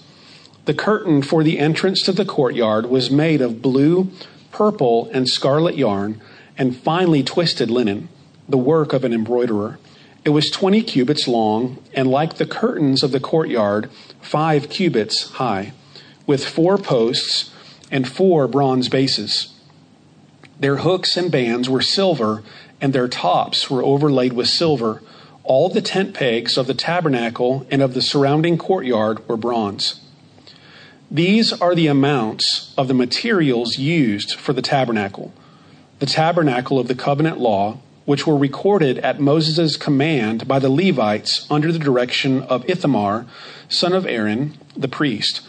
The 0.66 0.74
curtain 0.74 1.22
for 1.22 1.44
the 1.44 1.60
entrance 1.60 2.02
to 2.04 2.12
the 2.12 2.26
courtyard 2.26 2.88
was 2.88 3.10
made 3.10 3.40
of 3.42 3.62
blue, 3.62 4.12
purple, 4.52 5.10
and 5.14 5.30
scarlet 5.30 5.78
yarn 5.78 6.22
and 6.58 6.76
finely 6.76 7.24
twisted 7.24 7.72
linen, 7.72 8.10
the 8.50 8.58
work 8.58 8.92
of 8.92 9.06
an 9.06 9.14
embroiderer. 9.14 9.80
It 10.28 10.32
was 10.32 10.50
20 10.50 10.84
cubits 10.84 11.26
long, 11.26 11.82
and 11.94 12.12
like 12.12 12.34
the 12.34 12.46
curtains 12.46 13.02
of 13.02 13.14
the 13.14 13.20
courtyard, 13.22 13.90
five 14.20 14.68
cubits 14.68 15.30
high, 15.30 15.72
with 16.26 16.46
four 16.46 16.78
posts 16.78 17.50
and 17.90 18.06
four 18.06 18.46
bronze 18.50 18.90
bases. 18.90 19.54
Their 20.60 20.80
hooks 20.80 21.16
and 21.16 21.32
bands 21.32 21.70
were 21.70 21.82
silver, 21.82 22.44
and 22.82 22.92
their 22.92 23.08
tops 23.08 23.70
were 23.70 23.82
overlaid 23.82 24.34
with 24.34 24.50
silver. 24.50 25.02
All 25.46 25.70
the 25.70 25.80
tent 25.80 26.14
pegs 26.14 26.58
of 26.58 26.68
the 26.68 26.74
tabernacle 26.74 27.66
and 27.72 27.82
of 27.82 27.94
the 27.94 28.02
surrounding 28.02 28.58
courtyard 28.58 29.26
were 29.30 29.38
bronze. 29.38 30.02
These 31.10 31.54
are 31.54 31.74
the 31.74 31.88
amounts 31.88 32.74
of 32.78 32.90
the 32.90 32.94
materials 32.94 33.78
used 33.78 34.34
for 34.34 34.52
the 34.52 34.62
tabernacle. 34.62 35.32
The 36.00 36.06
tabernacle 36.06 36.80
of 36.80 36.90
the 36.90 36.96
covenant 36.96 37.40
law, 37.40 37.78
which 38.08 38.26
were 38.26 38.38
recorded 38.38 38.98
at 39.00 39.20
Moses' 39.20 39.76
command 39.76 40.48
by 40.48 40.60
the 40.60 40.70
Levites 40.70 41.46
under 41.52 41.74
the 41.74 41.78
direction 41.78 42.42
of 42.44 42.68
Ithamar, 42.70 43.26
son 43.68 43.92
of 43.92 44.06
Aaron, 44.06 44.58
the 44.78 44.88
priest. 44.88 45.42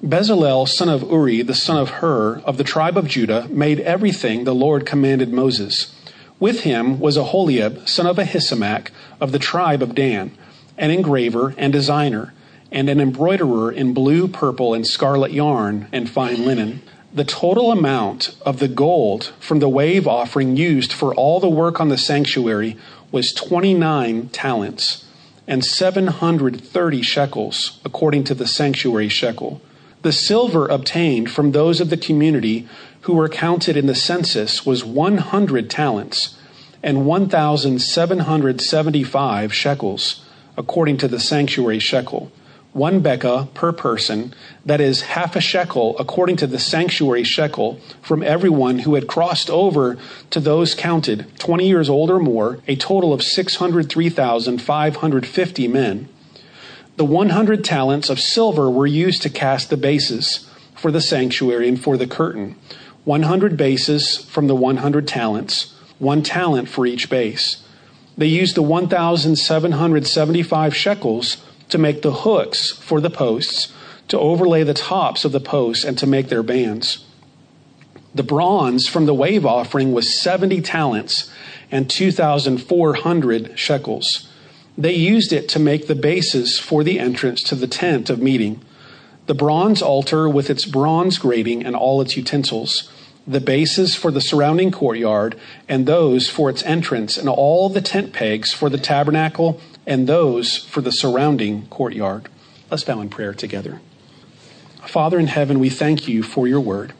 Bezalel, 0.00 0.68
son 0.68 0.88
of 0.88 1.02
Uri, 1.02 1.42
the 1.42 1.52
son 1.52 1.76
of 1.76 1.90
Hur, 1.90 2.38
of 2.44 2.58
the 2.58 2.62
tribe 2.62 2.96
of 2.96 3.08
Judah, 3.08 3.48
made 3.50 3.80
everything 3.80 4.44
the 4.44 4.54
Lord 4.54 4.86
commanded 4.86 5.32
Moses. 5.32 5.92
With 6.38 6.60
him 6.60 7.00
was 7.00 7.16
Aholiab, 7.16 7.88
son 7.88 8.06
of 8.06 8.18
Ahisamach, 8.18 8.90
of 9.20 9.32
the 9.32 9.40
tribe 9.40 9.82
of 9.82 9.96
Dan, 9.96 10.30
an 10.78 10.92
engraver 10.92 11.54
and 11.58 11.72
designer 11.72 12.32
and 12.70 12.88
an 12.88 13.00
embroiderer 13.00 13.72
in 13.72 13.92
blue, 13.92 14.28
purple, 14.28 14.74
and 14.74 14.86
scarlet 14.86 15.32
yarn 15.32 15.88
and 15.90 16.08
fine 16.08 16.44
linen. 16.44 16.82
The 17.16 17.24
total 17.24 17.72
amount 17.72 18.36
of 18.44 18.58
the 18.58 18.68
gold 18.68 19.32
from 19.40 19.60
the 19.60 19.70
wave 19.70 20.06
offering 20.06 20.54
used 20.54 20.92
for 20.92 21.14
all 21.14 21.40
the 21.40 21.48
work 21.48 21.80
on 21.80 21.88
the 21.88 21.96
sanctuary 21.96 22.76
was 23.10 23.32
29 23.32 24.28
talents 24.28 25.06
and 25.48 25.64
730 25.64 27.00
shekels, 27.00 27.80
according 27.86 28.24
to 28.24 28.34
the 28.34 28.46
sanctuary 28.46 29.08
shekel. 29.08 29.62
The 30.02 30.12
silver 30.12 30.66
obtained 30.66 31.30
from 31.30 31.52
those 31.52 31.80
of 31.80 31.88
the 31.88 31.96
community 31.96 32.68
who 33.00 33.14
were 33.14 33.30
counted 33.30 33.78
in 33.78 33.86
the 33.86 33.94
census 33.94 34.66
was 34.66 34.84
100 34.84 35.70
talents 35.70 36.36
and 36.82 37.06
1,775 37.06 39.54
shekels, 39.54 40.22
according 40.58 40.98
to 40.98 41.08
the 41.08 41.20
sanctuary 41.20 41.78
shekel 41.78 42.30
one 42.76 43.02
bekah 43.02 43.52
per 43.54 43.72
person, 43.72 44.34
that 44.66 44.82
is 44.82 45.00
half 45.00 45.34
a 45.34 45.40
shekel 45.40 45.96
according 45.98 46.36
to 46.36 46.46
the 46.46 46.58
sanctuary 46.58 47.24
shekel, 47.24 47.80
from 48.02 48.22
everyone 48.22 48.80
who 48.80 48.94
had 48.94 49.06
crossed 49.06 49.48
over 49.48 49.96
to 50.28 50.38
those 50.38 50.74
counted 50.74 51.24
20 51.38 51.66
years 51.66 51.88
old 51.88 52.10
or 52.10 52.20
more, 52.20 52.58
a 52.68 52.76
total 52.76 53.14
of 53.14 53.22
603,550 53.22 55.68
men. 55.68 56.06
The 56.96 57.06
100 57.06 57.64
talents 57.64 58.10
of 58.10 58.20
silver 58.20 58.70
were 58.70 58.86
used 58.86 59.22
to 59.22 59.30
cast 59.30 59.70
the 59.70 59.78
bases 59.78 60.46
for 60.74 60.90
the 60.90 61.00
sanctuary 61.00 61.68
and 61.68 61.82
for 61.82 61.96
the 61.96 62.06
curtain. 62.06 62.56
100 63.04 63.56
bases 63.56 64.18
from 64.18 64.48
the 64.48 64.54
100 64.54 65.08
talents, 65.08 65.72
one 65.98 66.22
talent 66.22 66.68
for 66.68 66.84
each 66.84 67.08
base. 67.08 67.62
They 68.18 68.26
used 68.26 68.54
the 68.54 68.62
1,775 68.62 70.76
shekels 70.76 71.38
to 71.76 71.82
make 71.82 72.00
the 72.00 72.12
hooks 72.12 72.70
for 72.70 73.02
the 73.02 73.10
posts, 73.10 73.70
to 74.08 74.18
overlay 74.18 74.62
the 74.62 74.72
tops 74.72 75.26
of 75.26 75.32
the 75.32 75.40
posts, 75.40 75.84
and 75.84 75.98
to 75.98 76.06
make 76.06 76.30
their 76.30 76.42
bands. 76.42 77.04
The 78.14 78.22
bronze 78.22 78.88
from 78.88 79.04
the 79.04 79.12
wave 79.12 79.44
offering 79.44 79.92
was 79.92 80.18
70 80.18 80.62
talents 80.62 81.30
and 81.70 81.90
2,400 81.90 83.58
shekels. 83.58 84.32
They 84.78 84.94
used 84.94 85.34
it 85.34 85.50
to 85.50 85.58
make 85.58 85.86
the 85.86 85.94
bases 85.94 86.58
for 86.58 86.82
the 86.82 86.98
entrance 86.98 87.42
to 87.42 87.54
the 87.54 87.66
tent 87.66 88.08
of 88.08 88.22
meeting. 88.22 88.62
The 89.26 89.34
bronze 89.34 89.82
altar 89.82 90.30
with 90.30 90.48
its 90.48 90.64
bronze 90.64 91.18
grating 91.18 91.62
and 91.62 91.76
all 91.76 92.00
its 92.00 92.16
utensils, 92.16 92.90
the 93.26 93.40
bases 93.40 93.94
for 93.94 94.10
the 94.10 94.22
surrounding 94.22 94.70
courtyard, 94.70 95.38
and 95.68 95.84
those 95.84 96.30
for 96.30 96.48
its 96.48 96.62
entrance, 96.62 97.18
and 97.18 97.28
all 97.28 97.68
the 97.68 97.82
tent 97.82 98.14
pegs 98.14 98.54
for 98.54 98.70
the 98.70 98.78
tabernacle 98.78 99.60
and 99.86 100.08
those 100.08 100.56
for 100.56 100.80
the 100.80 100.90
surrounding 100.90 101.66
courtyard. 101.68 102.28
Let's 102.70 102.84
bow 102.84 103.00
in 103.00 103.08
prayer 103.08 103.32
together. 103.32 103.80
Father 104.86 105.18
in 105.18 105.28
heaven, 105.28 105.58
we 105.58 105.70
thank 105.70 106.08
you 106.08 106.22
for 106.22 106.46
your 106.48 106.60
word, 106.60 106.92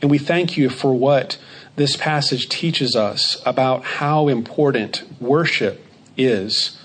and 0.00 0.10
we 0.10 0.18
thank 0.18 0.56
you 0.56 0.68
for 0.68 0.94
what 0.94 1.38
this 1.76 1.96
passage 1.96 2.48
teaches 2.48 2.94
us 2.94 3.40
about 3.46 3.84
how 3.84 4.28
important 4.28 5.02
worship 5.20 5.84
is. 6.16 6.78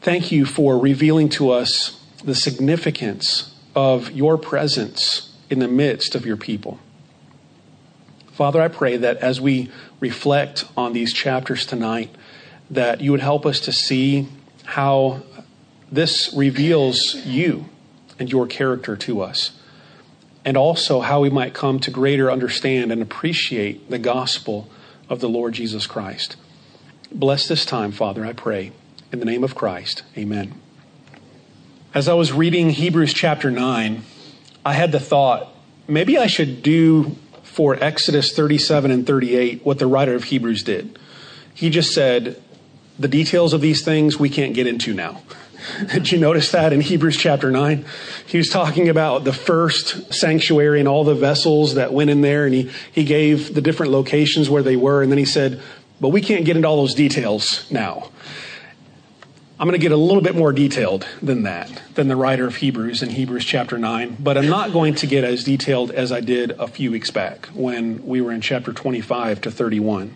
Thank 0.00 0.30
you 0.30 0.44
for 0.44 0.78
revealing 0.78 1.28
to 1.30 1.50
us 1.50 2.02
the 2.24 2.34
significance 2.34 3.54
of 3.74 4.10
your 4.12 4.36
presence 4.36 5.34
in 5.48 5.58
the 5.58 5.68
midst 5.68 6.14
of 6.14 6.26
your 6.26 6.36
people. 6.36 6.78
Father, 8.32 8.60
I 8.60 8.68
pray 8.68 8.98
that 8.98 9.18
as 9.18 9.40
we 9.40 9.70
reflect 10.00 10.66
on 10.76 10.92
these 10.92 11.12
chapters 11.12 11.64
tonight, 11.64 12.14
that 12.70 13.00
you 13.00 13.10
would 13.10 13.20
help 13.20 13.46
us 13.46 13.60
to 13.60 13.72
see 13.72 14.28
how 14.66 15.22
this 15.90 16.32
reveals 16.34 17.14
you 17.24 17.66
and 18.18 18.30
your 18.30 18.46
character 18.46 18.96
to 18.96 19.22
us, 19.22 19.52
and 20.44 20.56
also 20.56 21.00
how 21.00 21.20
we 21.20 21.30
might 21.30 21.54
come 21.54 21.80
to 21.80 21.90
greater 21.90 22.30
understand 22.30 22.92
and 22.92 23.00
appreciate 23.00 23.88
the 23.90 23.98
gospel 23.98 24.68
of 25.08 25.20
the 25.20 25.28
Lord 25.28 25.54
Jesus 25.54 25.86
Christ. 25.86 26.36
Bless 27.10 27.48
this 27.48 27.64
time, 27.64 27.92
Father, 27.92 28.24
I 28.24 28.32
pray. 28.32 28.72
In 29.12 29.20
the 29.20 29.24
name 29.24 29.44
of 29.44 29.54
Christ, 29.54 30.02
amen. 30.18 30.60
As 31.94 32.08
I 32.08 32.14
was 32.14 32.32
reading 32.32 32.70
Hebrews 32.70 33.14
chapter 33.14 33.50
9, 33.50 34.02
I 34.64 34.72
had 34.72 34.90
the 34.90 35.00
thought 35.00 35.48
maybe 35.86 36.18
I 36.18 36.26
should 36.26 36.62
do 36.62 37.16
for 37.42 37.76
Exodus 37.82 38.32
37 38.34 38.90
and 38.90 39.06
38 39.06 39.64
what 39.64 39.78
the 39.78 39.86
writer 39.86 40.14
of 40.14 40.24
Hebrews 40.24 40.64
did. 40.64 40.98
He 41.54 41.70
just 41.70 41.94
said, 41.94 42.42
the 42.98 43.08
details 43.08 43.52
of 43.52 43.60
these 43.60 43.84
things 43.84 44.18
we 44.18 44.30
can't 44.30 44.54
get 44.54 44.66
into 44.66 44.94
now. 44.94 45.22
Did 45.92 46.12
you 46.12 46.18
notice 46.18 46.52
that 46.52 46.72
in 46.72 46.80
Hebrews 46.80 47.16
chapter 47.16 47.50
9? 47.50 47.84
He 48.26 48.38
was 48.38 48.48
talking 48.48 48.88
about 48.88 49.24
the 49.24 49.32
first 49.32 50.12
sanctuary 50.14 50.80
and 50.80 50.88
all 50.88 51.04
the 51.04 51.14
vessels 51.14 51.74
that 51.74 51.92
went 51.92 52.10
in 52.10 52.20
there, 52.20 52.46
and 52.46 52.54
he, 52.54 52.70
he 52.92 53.04
gave 53.04 53.54
the 53.54 53.60
different 53.60 53.92
locations 53.92 54.48
where 54.48 54.62
they 54.62 54.76
were, 54.76 55.02
and 55.02 55.10
then 55.10 55.18
he 55.18 55.24
said, 55.24 55.60
But 56.00 56.10
we 56.10 56.20
can't 56.20 56.44
get 56.44 56.56
into 56.56 56.68
all 56.68 56.76
those 56.76 56.94
details 56.94 57.70
now. 57.70 58.10
I'm 59.58 59.66
going 59.66 59.80
to 59.80 59.82
get 59.82 59.92
a 59.92 59.96
little 59.96 60.22
bit 60.22 60.36
more 60.36 60.52
detailed 60.52 61.06
than 61.22 61.44
that, 61.44 61.82
than 61.94 62.08
the 62.08 62.16
writer 62.16 62.46
of 62.46 62.56
Hebrews 62.56 63.02
in 63.02 63.08
Hebrews 63.08 63.46
chapter 63.46 63.78
9, 63.78 64.18
but 64.20 64.36
I'm 64.36 64.50
not 64.50 64.70
going 64.70 64.94
to 64.96 65.06
get 65.06 65.24
as 65.24 65.44
detailed 65.44 65.90
as 65.90 66.12
I 66.12 66.20
did 66.20 66.50
a 66.52 66.68
few 66.68 66.90
weeks 66.90 67.10
back 67.10 67.46
when 67.46 68.04
we 68.06 68.20
were 68.20 68.32
in 68.32 68.42
chapter 68.42 68.74
25 68.74 69.40
to 69.40 69.50
31. 69.50 70.14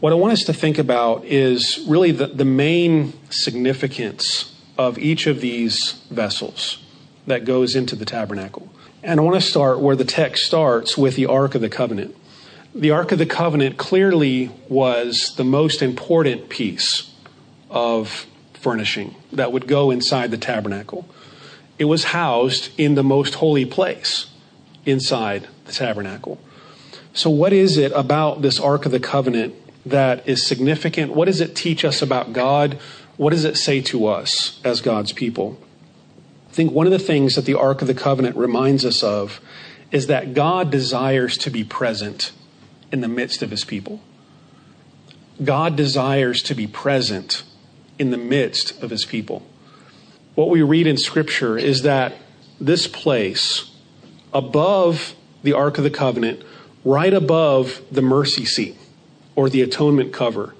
What 0.00 0.12
I 0.12 0.16
want 0.16 0.32
us 0.32 0.44
to 0.44 0.52
think 0.52 0.78
about 0.78 1.24
is 1.24 1.84
really 1.88 2.12
the, 2.12 2.28
the 2.28 2.44
main 2.44 3.14
significance 3.30 4.54
of 4.78 4.96
each 4.96 5.26
of 5.26 5.40
these 5.40 5.94
vessels 6.08 6.80
that 7.26 7.44
goes 7.44 7.74
into 7.74 7.96
the 7.96 8.04
tabernacle. 8.04 8.70
And 9.02 9.18
I 9.18 9.24
want 9.24 9.34
to 9.34 9.40
start 9.40 9.80
where 9.80 9.96
the 9.96 10.04
text 10.04 10.44
starts 10.44 10.96
with 10.96 11.16
the 11.16 11.26
Ark 11.26 11.56
of 11.56 11.62
the 11.62 11.68
Covenant. 11.68 12.14
The 12.76 12.92
Ark 12.92 13.10
of 13.10 13.18
the 13.18 13.26
Covenant 13.26 13.76
clearly 13.76 14.52
was 14.68 15.34
the 15.36 15.42
most 15.42 15.82
important 15.82 16.48
piece 16.48 17.12
of 17.68 18.28
furnishing 18.54 19.16
that 19.32 19.50
would 19.50 19.66
go 19.66 19.90
inside 19.90 20.30
the 20.30 20.38
tabernacle. 20.38 21.08
It 21.76 21.86
was 21.86 22.04
housed 22.04 22.70
in 22.78 22.94
the 22.94 23.02
most 23.02 23.34
holy 23.34 23.64
place 23.64 24.26
inside 24.86 25.48
the 25.64 25.72
tabernacle. 25.72 26.38
So, 27.14 27.30
what 27.30 27.52
is 27.52 27.76
it 27.76 27.90
about 27.96 28.42
this 28.42 28.60
Ark 28.60 28.86
of 28.86 28.92
the 28.92 29.00
Covenant 29.00 29.56
that 29.90 30.28
is 30.28 30.46
significant? 30.46 31.12
What 31.12 31.26
does 31.26 31.40
it 31.40 31.54
teach 31.54 31.84
us 31.84 32.02
about 32.02 32.32
God? 32.32 32.78
What 33.16 33.30
does 33.30 33.44
it 33.44 33.56
say 33.56 33.80
to 33.82 34.06
us 34.06 34.60
as 34.64 34.80
God's 34.80 35.12
people? 35.12 35.58
I 36.48 36.52
think 36.52 36.72
one 36.72 36.86
of 36.86 36.92
the 36.92 36.98
things 36.98 37.34
that 37.34 37.44
the 37.44 37.54
Ark 37.54 37.82
of 37.82 37.88
the 37.88 37.94
Covenant 37.94 38.36
reminds 38.36 38.84
us 38.84 39.02
of 39.02 39.40
is 39.90 40.06
that 40.06 40.34
God 40.34 40.70
desires 40.70 41.36
to 41.38 41.50
be 41.50 41.64
present 41.64 42.32
in 42.92 43.00
the 43.00 43.08
midst 43.08 43.42
of 43.42 43.50
his 43.50 43.64
people. 43.64 44.00
God 45.42 45.76
desires 45.76 46.42
to 46.42 46.54
be 46.54 46.66
present 46.66 47.42
in 47.98 48.10
the 48.10 48.16
midst 48.16 48.82
of 48.82 48.90
his 48.90 49.04
people. 49.04 49.46
What 50.34 50.50
we 50.50 50.62
read 50.62 50.86
in 50.86 50.96
Scripture 50.96 51.58
is 51.58 51.82
that 51.82 52.14
this 52.60 52.86
place 52.86 53.70
above 54.32 55.14
the 55.42 55.52
Ark 55.52 55.78
of 55.78 55.84
the 55.84 55.90
Covenant, 55.90 56.42
right 56.84 57.14
above 57.14 57.82
the 57.90 58.02
mercy 58.02 58.44
seat 58.44 58.76
or 59.38 59.48
the 59.48 59.62
atonement 59.62 60.12
cover, 60.12 60.52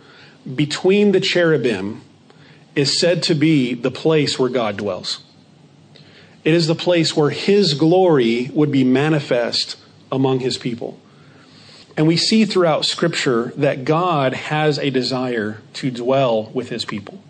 between 0.54 1.10
the 1.10 1.18
cherubim, 1.18 2.00
is 2.76 2.96
said 3.00 3.24
to 3.24 3.34
be 3.34 3.74
the 3.74 3.90
place 3.90 4.38
where 4.38 4.48
God 4.48 4.76
dwells. 4.76 5.18
It 6.44 6.54
is 6.54 6.68
the 6.68 6.76
place 6.76 7.16
where 7.16 7.30
His 7.30 7.74
glory 7.74 8.52
would 8.54 8.70
be 8.70 8.84
manifest 8.84 9.74
among 10.12 10.38
His 10.38 10.58
people. 10.58 10.96
And 11.96 12.06
we 12.06 12.16
see 12.16 12.44
throughout 12.44 12.84
Scripture 12.84 13.52
that 13.56 13.84
God 13.84 14.32
has 14.32 14.78
a 14.78 14.90
desire 14.90 15.60
to 15.72 15.90
dwell 15.90 16.44
with 16.54 16.68
His 16.68 16.84
people. 16.84 17.20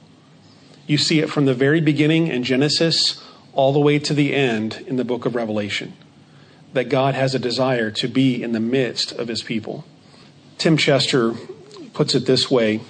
You 0.87 0.99
see 0.99 1.21
it 1.21 1.31
from 1.31 1.47
the 1.47 1.55
very 1.55 1.81
beginning 1.81 2.27
in 2.27 2.45
Genesis 2.45 3.25
all 3.55 3.73
the 3.73 3.81
way 3.81 3.99
to 4.01 4.13
the 4.13 4.35
end 4.35 4.85
in 4.87 4.97
the 4.97 5.05
book 5.05 5.25
of 5.25 5.35
Revelation 5.35 5.95
that 6.75 6.91
God 6.91 7.15
has 7.15 7.35
a 7.35 7.39
desire 7.39 7.91
to 7.93 8.07
be 8.07 8.43
in 8.43 8.53
the 8.53 8.61
midst 8.61 9.13
of 9.13 9.29
his 9.29 9.43
people. 9.43 9.87
Tim 10.59 10.77
Chester 10.77 11.35
puts 11.95 12.17
it 12.17 12.27
this 12.27 12.51
way 12.51 12.81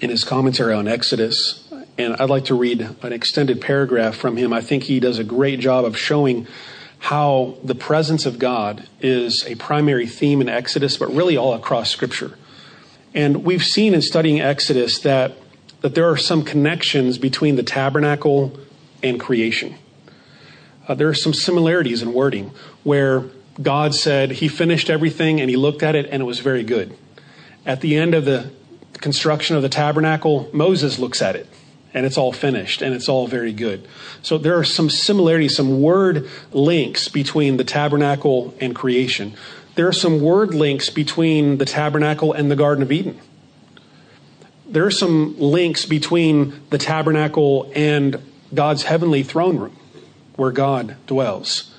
in 0.00 0.08
his 0.08 0.24
commentary 0.24 0.72
on 0.72 0.88
Exodus, 0.88 1.70
and 1.98 2.16
I'd 2.16 2.30
like 2.30 2.46
to 2.46 2.54
read 2.54 2.80
an 3.02 3.12
extended 3.12 3.60
paragraph 3.60 4.16
from 4.16 4.38
him. 4.38 4.54
I 4.54 4.62
think 4.62 4.84
he 4.84 4.98
does 4.98 5.18
a 5.18 5.24
great 5.24 5.60
job 5.60 5.84
of 5.84 5.98
showing 5.98 6.46
how 6.98 7.58
the 7.62 7.74
presence 7.74 8.24
of 8.24 8.38
God 8.38 8.88
is 9.02 9.44
a 9.46 9.54
primary 9.56 10.06
theme 10.06 10.40
in 10.40 10.48
Exodus, 10.48 10.96
but 10.96 11.12
really 11.12 11.36
all 11.36 11.52
across 11.52 11.90
Scripture. 11.90 12.38
And 13.12 13.44
we've 13.44 13.64
seen 13.64 13.92
in 13.92 14.00
studying 14.00 14.40
Exodus 14.40 14.98
that, 15.00 15.34
that 15.82 15.94
there 15.94 16.08
are 16.08 16.16
some 16.16 16.42
connections 16.42 17.18
between 17.18 17.56
the 17.56 17.62
tabernacle 17.62 18.58
and 19.02 19.20
creation. 19.20 19.74
Uh, 20.88 20.94
there 20.94 21.08
are 21.08 21.14
some 21.14 21.34
similarities 21.34 22.00
in 22.00 22.14
wording 22.14 22.50
where 22.82 23.24
God 23.60 23.94
said 23.94 24.30
he 24.30 24.48
finished 24.48 24.88
everything 24.88 25.40
and 25.40 25.50
he 25.50 25.56
looked 25.56 25.82
at 25.82 25.94
it 25.94 26.06
and 26.10 26.22
it 26.22 26.24
was 26.24 26.40
very 26.40 26.62
good. 26.62 26.96
At 27.66 27.80
the 27.80 27.96
end 27.96 28.14
of 28.14 28.24
the 28.24 28.50
construction 28.94 29.56
of 29.56 29.62
the 29.62 29.68
tabernacle, 29.68 30.48
Moses 30.52 30.98
looks 30.98 31.20
at 31.20 31.36
it 31.36 31.48
and 31.94 32.06
it's 32.06 32.16
all 32.16 32.32
finished 32.32 32.82
and 32.82 32.94
it's 32.94 33.08
all 33.08 33.26
very 33.26 33.52
good. 33.52 33.86
So 34.22 34.38
there 34.38 34.58
are 34.58 34.64
some 34.64 34.88
similarities, 34.88 35.56
some 35.56 35.82
word 35.82 36.28
links 36.52 37.08
between 37.08 37.56
the 37.58 37.64
tabernacle 37.64 38.54
and 38.60 38.74
creation. 38.74 39.34
There 39.74 39.88
are 39.88 39.92
some 39.92 40.20
word 40.20 40.54
links 40.54 40.90
between 40.90 41.58
the 41.58 41.64
tabernacle 41.64 42.32
and 42.32 42.50
the 42.50 42.56
Garden 42.56 42.82
of 42.82 42.92
Eden. 42.92 43.18
There 44.66 44.86
are 44.86 44.90
some 44.90 45.38
links 45.38 45.84
between 45.84 46.54
the 46.70 46.78
tabernacle 46.78 47.70
and 47.74 48.22
God's 48.54 48.84
heavenly 48.84 49.22
throne 49.22 49.58
room 49.58 49.76
where 50.36 50.50
God 50.50 50.96
dwells. 51.06 51.71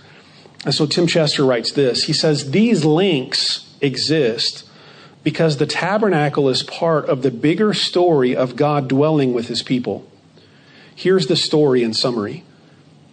And 0.66 0.74
so 0.74 0.86
Tim 0.86 1.08
Chester 1.08 1.44
writes 1.46 1.72
this. 1.72 2.06
He 2.06 2.14
says, 2.14 2.52
These 2.52 2.86
links 2.86 3.70
exist 3.82 4.68
because 5.24 5.58
the 5.58 5.66
tabernacle 5.66 6.50
is 6.50 6.64
part 6.64 7.06
of 7.06 7.22
the 7.22 7.32
bigger 7.32 7.74
story 7.74 8.36
of 8.36 8.56
God 8.56 8.88
dwelling 8.88 9.34
with 9.34 9.48
his 9.48 9.62
people. 9.62 10.10
Here's 10.96 11.28
the 11.28 11.36
story 11.36 11.84
in 11.84 11.94
summary 11.94 12.44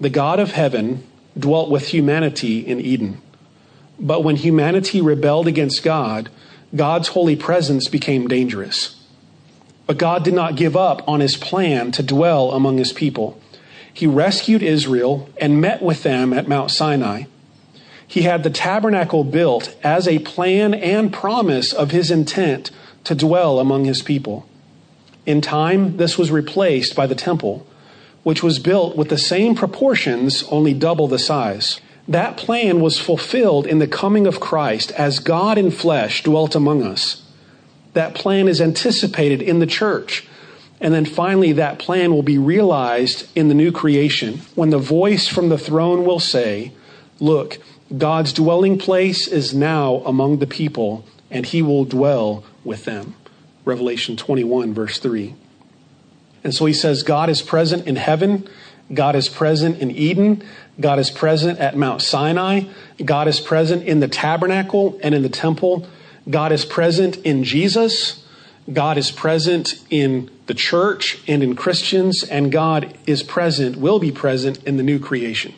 The 0.01 0.11
God 0.11 0.39
of 0.39 0.53
heaven 0.53 1.07
dwelt 1.39 1.71
with 1.71 1.89
humanity 1.89 2.61
in 2.61 2.81
Eden. 2.81 3.21
But 3.99 4.25
when 4.25 4.37
humanity 4.37 5.01
rebelled 5.01 5.47
against 5.47 5.83
God, 5.83 6.31
God's 6.75 7.09
holy 7.09 7.37
presence 7.37 7.89
became 7.89 8.29
dangerous. 8.29 8.97
But 9.87 9.99
God 9.99 10.25
did 10.25 10.35
not 10.35 10.57
give 10.57 10.77
up 10.77 11.07
on 11.09 11.21
his 11.21 11.37
plan 11.37 11.91
to 11.93 12.03
dwell 12.03 12.53
among 12.53 12.79
his 12.79 12.93
people 12.93 13.41
he 13.93 14.07
rescued 14.07 14.63
Israel 14.63 15.29
and 15.37 15.61
met 15.61 15.83
with 15.83 16.03
them 16.03 16.33
at 16.33 16.49
Mount 16.49 16.71
Sinai. 16.71 17.25
He 18.11 18.23
had 18.23 18.43
the 18.43 18.51
tabernacle 18.51 19.23
built 19.23 19.73
as 19.85 20.09
a 20.09 20.19
plan 20.19 20.75
and 20.75 21.13
promise 21.13 21.73
of 21.73 21.93
his 21.93 22.11
intent 22.11 22.73
to 23.05 23.15
dwell 23.15 23.61
among 23.61 23.85
his 23.85 24.03
people. 24.03 24.49
In 25.27 25.41
time, 25.41 25.97
this 25.97 26.19
was 26.19 26.33
replaced 26.33 26.97
by 26.97 27.07
the 27.07 27.15
temple, 27.15 27.65
which 28.25 28.43
was 28.43 28.59
built 28.59 28.97
with 28.97 29.11
the 29.11 29.17
same 29.17 29.55
proportions, 29.55 30.43
only 30.51 30.75
double 30.75 31.07
the 31.07 31.21
size. 31.21 31.81
That 32.09 32.37
plan 32.37 32.81
was 32.81 32.99
fulfilled 32.99 33.65
in 33.65 33.79
the 33.79 33.87
coming 33.87 34.27
of 34.27 34.41
Christ 34.41 34.91
as 34.99 35.21
God 35.21 35.57
in 35.57 35.71
flesh 35.71 36.25
dwelt 36.25 36.57
among 36.57 36.83
us. 36.83 37.23
That 37.93 38.17
plan 38.17 38.49
is 38.49 38.61
anticipated 38.61 39.41
in 39.41 39.61
the 39.61 39.67
church 39.67 40.27
and 40.81 40.95
then 40.95 41.05
finally, 41.05 41.53
that 41.53 41.79
plan 41.79 42.11
will 42.11 42.23
be 42.23 42.39
realized 42.39 43.29
in 43.37 43.49
the 43.49 43.55
new 43.55 43.71
creation 43.71 44.39
when 44.55 44.71
the 44.71 44.79
voice 44.79 45.29
from 45.29 45.51
the 45.51 45.59
throne 45.59 46.07
will 46.07 46.21
say, 46.21 46.73
Look, 47.19 47.59
God's 47.97 48.33
dwelling 48.33 48.79
place 48.79 49.27
is 49.27 49.53
now 49.53 49.97
among 50.07 50.39
the 50.39 50.47
people, 50.47 51.05
and 51.31 51.45
he 51.45 51.61
will 51.61 51.85
dwell 51.85 52.45
with 52.65 52.85
them. 52.85 53.17
Revelation 53.65 54.17
21, 54.17 54.73
verse 54.73 54.99
3. 54.99 55.35
And 56.45 56.55
so 56.55 56.67
he 56.67 56.73
says, 56.73 57.03
God 57.03 57.29
is 57.29 57.43
present 57.43 57.87
in 57.87 57.97
heaven. 57.97 58.49
God 58.93 59.15
is 59.15 59.29
present 59.29 59.79
in 59.79 59.91
Eden. 59.91 60.43
God 60.81 60.99
is 60.99 61.11
present 61.11 61.59
at 61.59 61.77
Mount 61.77 62.01
Sinai. 62.01 62.63
God 63.05 63.29
is 63.29 63.41
present 63.41 63.83
in 63.83 64.01
the 64.01 64.09
tabernacle 64.09 64.99
and 65.03 65.15
in 65.15 65.23
the 65.23 65.29
temple. 65.29 65.87
God 66.29 66.53
is 66.53 66.65
present 66.65 67.17
in 67.19 67.45
Jesus. 67.45 68.25
God 68.73 68.99
is 68.99 69.11
present 69.11 69.83
in 69.91 70.31
the 70.47 70.55
church 70.55 71.19
and 71.27 71.43
in 71.43 71.57
Christians, 71.57 72.23
and 72.25 72.53
God 72.53 72.97
is 73.07 73.23
present, 73.23 73.77
will 73.77 73.99
be 73.99 74.13
present 74.13 74.63
in 74.65 74.77
the 74.77 74.83
new 74.83 74.99
creation. 74.99 75.55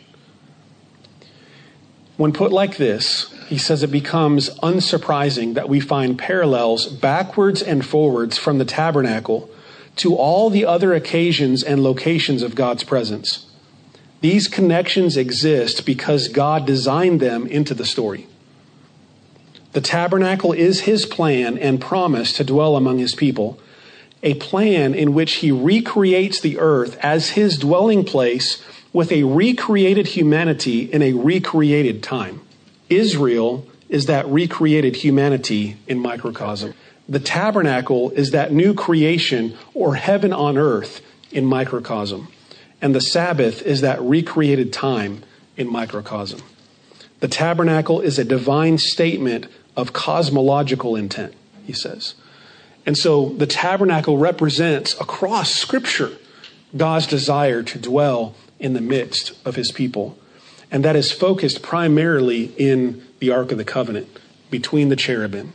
When 2.17 2.33
put 2.33 2.53
like 2.53 2.77
this, 2.77 3.33
he 3.49 3.59
says 3.59 3.83
it 3.83 3.91
becomes 3.91 4.51
unsurprising 4.61 5.55
that 5.55 5.69
we 5.69 5.81
find 5.81 6.19
parallels 6.19 6.87
backwards 6.87 7.63
and 7.63 7.85
forwards 7.85 8.39
from 8.39 8.59
the 8.59 8.65
tabernacle 8.65 9.51
to 9.97 10.15
all 10.15 10.51
the 10.51 10.65
other 10.65 10.95
occasions 10.95 11.63
and 11.63 11.83
locations 11.83 12.43
of 12.43 12.55
God's 12.55 12.85
presence. 12.85 13.47
These 14.21 14.49
connections 14.49 15.17
exist 15.17 15.85
because 15.85 16.29
God 16.29 16.65
designed 16.67 17.21
them 17.21 17.47
into 17.47 17.75
the 17.75 17.85
story. 17.85 18.27
The 19.73 19.81
tabernacle 19.81 20.53
is 20.53 20.81
his 20.81 21.07
plan 21.07 21.59
and 21.59 21.81
promise 21.81 22.33
to 22.35 22.45
dwell 22.45 22.77
among 22.77 22.99
his 22.99 23.15
people, 23.15 23.59
a 24.23 24.35
plan 24.35 24.95
in 24.95 25.15
which 25.15 25.37
he 25.37 25.51
recreates 25.51 26.41
the 26.41 26.59
earth 26.59 26.97
as 27.01 27.31
his 27.31 27.59
dwelling 27.59 28.05
place 28.05 28.63
with 28.93 29.11
a 29.11 29.23
recreated 29.23 30.09
humanity 30.09 30.83
in 30.93 31.03
a 31.03 31.13
recreated 31.13 32.03
time. 32.03 32.41
Israel 32.89 33.67
is 33.89 34.07
that 34.07 34.27
recreated 34.27 34.97
humanity 34.97 35.77
in 35.87 35.99
microcosm. 35.99 36.75
The 37.09 37.21
tabernacle 37.21 38.11
is 38.11 38.31
that 38.31 38.53
new 38.53 38.75
creation 38.75 39.57
or 39.75 39.97
heaven 39.97 40.33
on 40.33 40.57
earth 40.57 41.01
in 41.31 41.45
microcosm. 41.45 42.29
And 42.81 42.95
the 42.95 43.01
Sabbath 43.01 43.63
is 43.63 43.81
that 43.81 44.01
recreated 44.03 44.73
time 44.73 45.23
in 45.57 45.71
microcosm. 45.71 46.43
The 47.21 47.29
tabernacle 47.29 48.01
is 48.01 48.19
a 48.19 48.25
divine 48.25 48.79
statement 48.79 49.47
of 49.77 49.93
cosmological 49.93 50.97
intent, 50.97 51.35
he 51.65 51.73
says. 51.73 52.15
And 52.85 52.97
so 52.97 53.29
the 53.31 53.47
tabernacle 53.47 54.19
represents 54.19 54.95
across 55.01 55.53
Scripture 55.53 56.17
God's 56.77 57.07
desire 57.07 57.63
to 57.63 57.79
dwell 57.79 58.35
in 58.63 58.73
the 58.73 58.81
midst 58.81 59.33
of 59.45 59.57
his 59.57 59.71
people. 59.71 60.17
And 60.71 60.83
that 60.85 60.97
is 60.97 61.13
focused 61.13 61.63
primarily 61.63 62.45
in 62.57 63.03
the 63.19 63.31
Ark 63.31 63.53
of 63.53 63.59
the 63.59 63.65
Covenant 63.65 64.09
between 64.51 64.89
the 64.89 64.97
cherubim. 64.97 65.53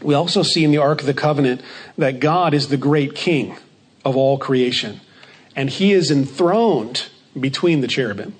We 0.00 0.14
also 0.14 0.42
see 0.42 0.64
in 0.64 0.70
the 0.70 0.78
Ark 0.78 1.00
of 1.00 1.06
the 1.06 1.12
Covenant 1.12 1.60
that 1.98 2.20
God 2.20 2.54
is 2.54 2.68
the 2.68 2.78
great 2.78 3.14
king 3.14 3.56
of 4.04 4.16
all 4.16 4.38
creation, 4.38 5.00
and 5.54 5.68
he 5.68 5.92
is 5.92 6.10
enthroned 6.10 7.08
between 7.38 7.82
the 7.82 7.86
cherubim. 7.86 8.34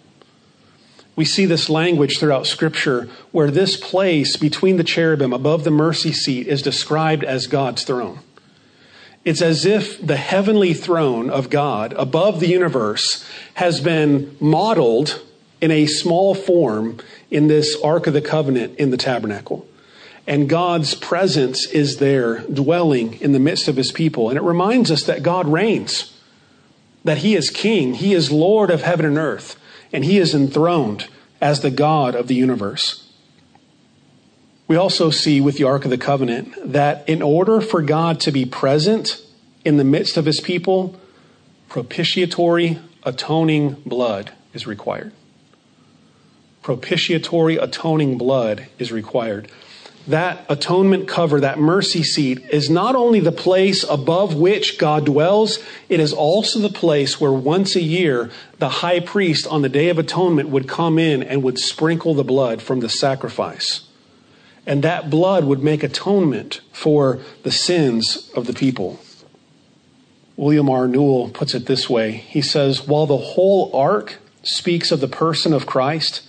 We 1.16 1.26
see 1.26 1.44
this 1.44 1.68
language 1.68 2.18
throughout 2.18 2.46
Scripture 2.46 3.10
where 3.30 3.50
this 3.50 3.76
place 3.76 4.38
between 4.38 4.78
the 4.78 4.84
cherubim 4.84 5.34
above 5.34 5.64
the 5.64 5.70
mercy 5.70 6.12
seat 6.12 6.46
is 6.46 6.62
described 6.62 7.24
as 7.24 7.46
God's 7.46 7.84
throne. 7.84 8.20
It's 9.24 9.42
as 9.42 9.66
if 9.66 10.04
the 10.04 10.16
heavenly 10.16 10.72
throne 10.74 11.30
of 11.30 11.50
God 11.50 11.92
above 11.94 12.40
the 12.40 12.48
universe 12.48 13.24
has 13.54 13.80
been 13.80 14.36
modeled 14.40 15.22
in 15.60 15.70
a 15.70 15.86
small 15.86 16.34
form 16.34 16.98
in 17.30 17.48
this 17.48 17.76
Ark 17.82 18.06
of 18.06 18.14
the 18.14 18.22
Covenant 18.22 18.78
in 18.78 18.90
the 18.90 18.96
tabernacle. 18.96 19.66
And 20.26 20.48
God's 20.48 20.94
presence 20.94 21.66
is 21.66 21.98
there 21.98 22.40
dwelling 22.40 23.20
in 23.20 23.32
the 23.32 23.38
midst 23.38 23.68
of 23.68 23.76
his 23.76 23.92
people. 23.92 24.28
And 24.28 24.38
it 24.38 24.42
reminds 24.42 24.90
us 24.90 25.02
that 25.04 25.22
God 25.22 25.48
reigns, 25.48 26.16
that 27.04 27.18
he 27.18 27.34
is 27.34 27.50
king, 27.50 27.94
he 27.94 28.14
is 28.14 28.30
Lord 28.30 28.70
of 28.70 28.82
heaven 28.82 29.04
and 29.04 29.18
earth 29.18 29.56
and 29.92 30.04
he 30.04 30.18
is 30.18 30.34
enthroned 30.34 31.08
as 31.40 31.60
the 31.60 31.70
God 31.70 32.14
of 32.14 32.28
the 32.28 32.34
universe. 32.34 33.09
We 34.70 34.76
also 34.76 35.10
see 35.10 35.40
with 35.40 35.56
the 35.56 35.64
Ark 35.64 35.84
of 35.84 35.90
the 35.90 35.98
Covenant 35.98 36.54
that 36.72 37.08
in 37.08 37.22
order 37.22 37.60
for 37.60 37.82
God 37.82 38.20
to 38.20 38.30
be 38.30 38.44
present 38.44 39.20
in 39.64 39.78
the 39.78 39.84
midst 39.84 40.16
of 40.16 40.26
his 40.26 40.40
people, 40.40 40.94
propitiatory, 41.68 42.78
atoning 43.02 43.82
blood 43.84 44.30
is 44.54 44.68
required. 44.68 45.10
propitiatory 46.62 47.56
atoning 47.56 48.16
blood 48.16 48.68
is 48.78 48.92
required. 48.92 49.50
That 50.06 50.46
atonement 50.48 51.08
cover, 51.08 51.40
that 51.40 51.58
mercy 51.58 52.04
seat, 52.04 52.38
is 52.52 52.70
not 52.70 52.94
only 52.94 53.18
the 53.18 53.32
place 53.32 53.84
above 53.90 54.36
which 54.36 54.78
God 54.78 55.04
dwells, 55.04 55.58
it 55.88 55.98
is 55.98 56.12
also 56.12 56.60
the 56.60 56.68
place 56.68 57.20
where 57.20 57.32
once 57.32 57.74
a 57.74 57.82
year 57.82 58.30
the 58.60 58.68
high 58.68 59.00
priest 59.00 59.48
on 59.48 59.62
the 59.62 59.68
Day 59.68 59.88
of 59.88 59.98
Atonement 59.98 60.48
would 60.48 60.68
come 60.68 60.96
in 60.96 61.24
and 61.24 61.42
would 61.42 61.58
sprinkle 61.58 62.14
the 62.14 62.22
blood 62.22 62.62
from 62.62 62.78
the 62.78 62.88
sacrifice. 62.88 63.89
And 64.70 64.84
that 64.84 65.10
blood 65.10 65.46
would 65.46 65.64
make 65.64 65.82
atonement 65.82 66.60
for 66.70 67.18
the 67.42 67.50
sins 67.50 68.30
of 68.36 68.46
the 68.46 68.52
people. 68.52 69.00
William 70.36 70.70
R. 70.70 70.86
Newell 70.86 71.28
puts 71.30 71.56
it 71.56 71.66
this 71.66 71.90
way 71.90 72.12
He 72.12 72.40
says, 72.40 72.86
While 72.86 73.06
the 73.06 73.16
whole 73.16 73.74
ark 73.74 74.18
speaks 74.44 74.92
of 74.92 75.00
the 75.00 75.08
person 75.08 75.52
of 75.52 75.66
Christ, 75.66 76.22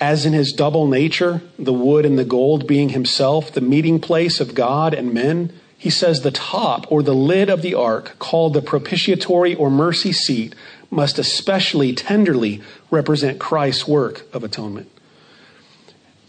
as 0.00 0.24
in 0.24 0.32
his 0.32 0.54
double 0.54 0.86
nature, 0.86 1.42
the 1.58 1.74
wood 1.74 2.06
and 2.06 2.18
the 2.18 2.24
gold 2.24 2.66
being 2.66 2.88
himself 2.88 3.52
the 3.52 3.60
meeting 3.60 4.00
place 4.00 4.40
of 4.40 4.54
God 4.54 4.94
and 4.94 5.12
men, 5.12 5.52
he 5.76 5.90
says 5.90 6.22
the 6.22 6.30
top 6.30 6.90
or 6.90 7.02
the 7.02 7.14
lid 7.14 7.50
of 7.50 7.60
the 7.60 7.74
ark, 7.74 8.16
called 8.18 8.54
the 8.54 8.62
propitiatory 8.62 9.54
or 9.54 9.70
mercy 9.70 10.12
seat, 10.12 10.54
must 10.90 11.18
especially 11.18 11.92
tenderly 11.92 12.62
represent 12.90 13.38
Christ's 13.38 13.86
work 13.86 14.24
of 14.34 14.42
atonement. 14.42 14.90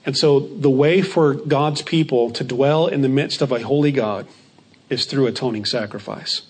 And 0.07 0.17
so 0.17 0.39
the 0.39 0.69
way 0.69 1.01
for 1.01 1.33
God's 1.33 1.81
people 1.81 2.31
to 2.31 2.43
dwell 2.45 2.87
in 2.87 3.01
the 3.01 3.09
midst 3.09 3.41
of 3.41 3.51
a 3.51 3.61
holy 3.61 3.91
God 3.91 4.25
is 4.89 5.05
through 5.05 5.27
atoning 5.27 5.65
sacrifice. 5.65 6.43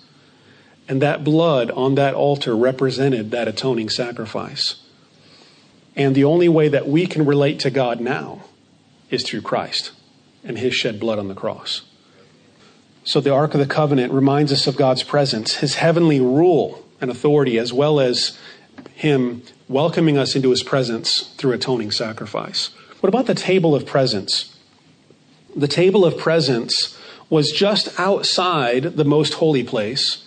And 0.88 1.02
that 1.02 1.24
blood 1.24 1.72
on 1.72 1.96
that 1.96 2.14
altar 2.14 2.56
represented 2.56 3.32
that 3.32 3.48
atoning 3.48 3.90
sacrifice. 3.90 4.76
And 5.96 6.14
the 6.14 6.24
only 6.24 6.48
way 6.48 6.68
that 6.68 6.88
we 6.88 7.08
can 7.08 7.26
relate 7.26 7.60
to 7.62 7.72
God 7.72 8.00
now 8.00 8.44
is 9.10 9.24
through 9.24 9.42
Christ 9.42 9.92
and 10.44 10.60
his 10.60 10.76
shed 10.76 11.00
blood 11.00 11.18
on 11.18 11.28
the 11.28 11.34
cross. 11.34 11.82
So 13.06 13.20
the 13.20 13.34
Ark 13.34 13.56
of 13.56 13.60
the 13.60 13.66
Covenant 13.66 14.14
reminds 14.14 14.52
us 14.52 14.68
of 14.68 14.78
God's 14.78 15.02
presence, 15.02 15.56
his 15.56 15.76
heavenly 15.76 16.20
rule 16.20 16.86
and 17.02 17.10
authority, 17.10 17.58
as 17.58 17.74
well 17.74 18.00
as 18.00 18.38
him 18.94 19.42
welcoming 19.68 20.16
us 20.16 20.36
into 20.36 20.52
his 20.52 20.62
presence 20.62 21.34
through 21.38 21.54
atoning 21.54 21.90
sacrifice. 21.90 22.70
What 23.00 23.10
about 23.10 23.28
the 23.28 23.36
table 23.36 23.76
of 23.76 23.86
presence? 23.86 24.58
The 25.56 25.68
table 25.68 26.04
of 26.04 26.18
presence 26.18 26.98
was 27.30 27.52
just 27.52 28.00
outside 28.00 28.84
the 28.84 29.06
most 29.06 29.36
holy 29.36 29.64
place. 29.64 30.26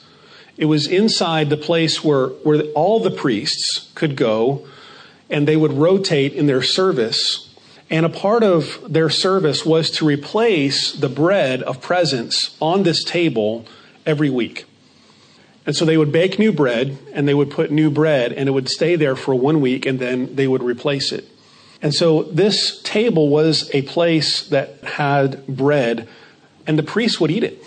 It 0.57 0.67
was 0.67 0.87
inside 0.87 1.51
the 1.51 1.57
place 1.57 2.05
where, 2.05 2.29
where 2.29 2.63
all 2.75 3.01
the 3.01 3.11
priests 3.11 3.91
could 3.95 4.15
go 4.15 4.67
and 5.29 5.49
they 5.49 5.57
would 5.57 5.73
rotate 5.73 6.33
in 6.35 6.47
their 6.47 6.63
service. 6.63 7.53
And 7.89 8.07
a 8.07 8.11
part 8.11 8.45
of 8.45 8.93
their 8.93 9.11
service 9.11 9.67
was 9.67 9.91
to 9.93 10.07
replace 10.07 10.93
the 10.93 11.09
bread 11.09 11.63
of 11.63 11.81
presence 11.81 12.57
on 12.61 12.83
this 12.85 13.03
table 13.03 13.67
every 14.07 14.31
week. 14.31 14.65
And 15.67 15.75
so 15.75 15.85
they 15.85 15.97
would 15.97 16.13
bake 16.13 16.39
new 16.39 16.53
bread 16.53 16.99
and 17.13 17.27
they 17.27 17.35
would 17.35 17.51
put 17.51 17.71
new 17.71 17.91
bread 17.91 18.33
and 18.33 18.49
it 18.49 18.53
would 18.53 18.69
stay 18.69 18.97
there 18.97 19.17
for 19.17 19.35
one 19.35 19.61
week 19.61 19.87
and 19.87 19.99
then 19.99 20.37
they 20.37 20.47
would 20.47 20.63
replace 20.63 21.11
it. 21.11 21.29
And 21.83 21.95
so 21.95 22.25
this 22.25 22.81
table 22.83 23.29
was 23.29 23.71
a 23.75 23.83
place 23.83 24.47
that 24.49 24.83
had 24.83 25.47
bread 25.47 26.09
and 26.67 26.79
the 26.79 26.83
priests 26.83 27.19
would 27.21 27.31
eat 27.31 27.43
it. 27.43 27.65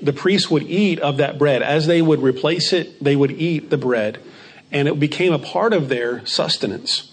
The 0.00 0.12
priests 0.12 0.50
would 0.50 0.64
eat 0.64 1.00
of 1.00 1.16
that 1.16 1.38
bread. 1.38 1.62
As 1.62 1.86
they 1.86 2.02
would 2.02 2.20
replace 2.20 2.72
it, 2.72 3.02
they 3.02 3.16
would 3.16 3.32
eat 3.32 3.70
the 3.70 3.78
bread 3.78 4.20
and 4.70 4.88
it 4.88 5.00
became 5.00 5.32
a 5.32 5.38
part 5.38 5.72
of 5.72 5.88
their 5.88 6.24
sustenance. 6.26 7.12